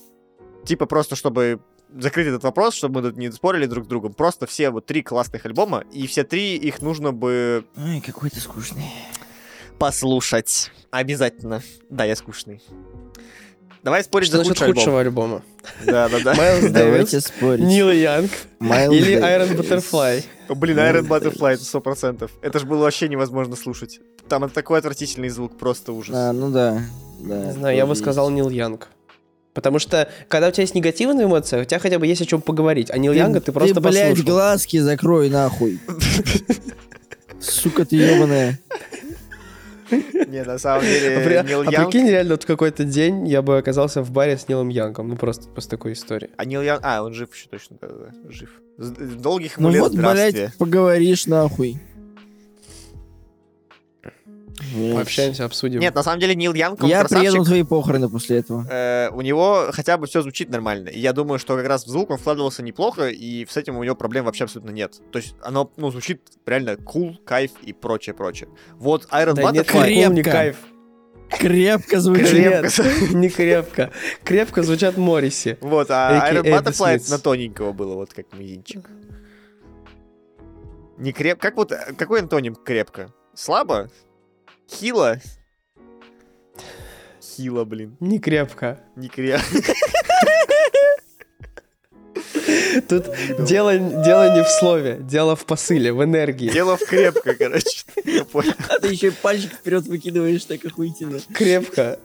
[0.65, 1.61] типа просто, чтобы
[1.97, 4.13] закрыть этот вопрос, чтобы мы тут не спорили друг с другом.
[4.13, 8.41] Просто все вот три классных альбома, и все три их нужно бы Ой, какой ты
[8.41, 8.91] скучный.
[9.79, 10.71] послушать.
[10.91, 11.61] Обязательно.
[11.89, 12.61] Да, я скучный.
[13.84, 15.23] Давай спорить Что за насчет худший худшего альбом.
[15.25, 15.43] альбома?
[15.86, 16.34] Да, да, да.
[16.36, 17.63] Майлз Давайте спорить.
[17.65, 19.17] Нил Янг Майлз или.
[19.17, 20.23] Iron Butterfly?
[20.55, 22.31] Блин, Iron Butterfly, это сто процентов.
[22.41, 23.99] Это же было вообще невозможно слушать.
[24.29, 26.15] Там такой отвратительный звук, просто ужас.
[26.17, 26.81] А, ну да.
[27.19, 28.29] да Не знаю, я бы сказал.
[28.29, 28.88] Нил Янг.
[29.53, 32.41] Потому что, когда у тебя есть негативные эмоции, у тебя хотя бы есть о чем
[32.41, 32.89] поговорить.
[32.89, 34.25] А Нил Ты- Янга ты просто блядь, послушал.
[34.25, 35.79] глазки закрой нахуй.
[37.39, 38.59] Сука ты ебаная.
[40.28, 41.91] Не, на самом деле, А Нил а Янг...
[41.91, 45.10] прикинь, реально, вот в какой-то день я бы оказался в баре с Нилом Янгом.
[45.10, 46.30] Ну, просто после такой истории.
[46.38, 46.82] А Нил Янг...
[46.84, 48.50] А, он жив еще точно, да, да, жив.
[48.78, 51.80] С- Долгих ему Ну лет вот, блядь, поговоришь нахуй.
[54.76, 54.95] Блядь.
[54.95, 55.80] Пообщаемся, обсудим.
[55.80, 57.20] Нет, на самом деле Нил Янг, он Я красавчик.
[57.20, 58.66] приеду на твои похороны после этого.
[58.70, 60.89] Э, у него хотя бы все звучит нормально.
[60.89, 63.84] И я думаю, что как раз в звук он вкладывался неплохо, и с этим у
[63.84, 64.99] него проблем вообще абсолютно нет.
[65.11, 68.49] То есть оно, ну, звучит реально cool, кайф и прочее, прочее.
[68.76, 70.07] Вот Iron Да Butterfly...
[70.09, 70.32] не Крепко.
[70.32, 70.57] кайф.
[71.30, 72.30] Крепко звучит.
[72.30, 72.84] Крепко.
[72.84, 73.91] Нет, не крепко.
[74.24, 75.57] Крепко звучат Морриси.
[75.61, 76.32] Вот, а.
[76.32, 78.88] Iron Butterfly на тоненького было, вот как мизинчик.
[80.97, 81.39] Не креп...
[81.39, 81.72] Как вот...
[81.72, 83.11] э, Какой антоним крепко?
[83.34, 83.89] Слабо?
[84.74, 85.17] Хило?
[87.21, 87.95] Хило, блин.
[87.99, 88.80] Не крепко.
[88.95, 89.45] Не крепко.
[92.89, 93.05] Тут
[93.45, 96.49] дело, дело не в слове, дело в посыле, в энергии.
[96.49, 97.84] Дело в крепко, короче.
[98.03, 98.53] Я понял.
[98.69, 101.19] А ты еще и пальчик вперед выкидываешь, так охуительно.
[101.34, 101.99] Крепко.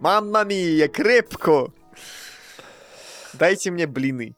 [0.00, 1.72] Мамма мия, крепко!
[3.34, 4.34] Дайте мне блины.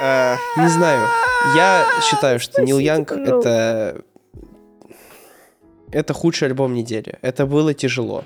[0.00, 1.08] Э, Не знаю.
[1.54, 4.02] Я считаю, что Нил Янг это...
[5.90, 7.18] Это худший альбом недели.
[7.22, 8.24] Это было тяжело.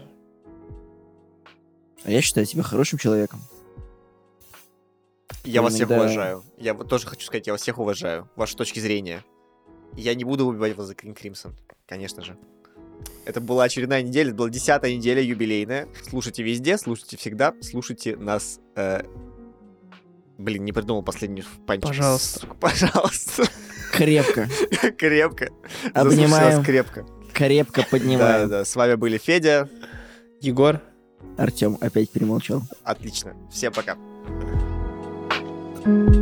[2.04, 3.40] А я считаю тебя хорошим человеком.
[5.44, 6.42] Я вас всех уважаю.
[6.58, 8.28] Я вот тоже хочу сказать, я вас всех уважаю.
[8.36, 9.24] Ваши точки зрения.
[9.96, 11.52] Я не буду убивать вас за King Crimson,
[11.86, 12.36] конечно же.
[13.24, 15.88] Это была очередная неделя, это была десятая неделя юбилейная.
[16.08, 18.58] Слушайте везде, слушайте всегда, слушайте нас.
[18.74, 19.02] э,
[20.38, 21.88] Блин, не придумал последний панчик.
[21.88, 22.46] Пожалуйста.
[22.60, 23.44] Пожалуйста.
[23.92, 24.48] Крепко.
[24.98, 25.48] Крепко.
[25.94, 26.64] Обнимаем.
[26.64, 27.06] крепко.
[27.32, 28.48] Крепко Да, поднимаем.
[28.48, 28.64] да.
[28.64, 29.68] С вами были Федя.
[30.40, 30.80] Егор,
[31.38, 32.62] Артем опять перемолчал.
[32.84, 33.34] Отлично.
[33.50, 33.96] Всем пока.
[35.84, 36.16] Thank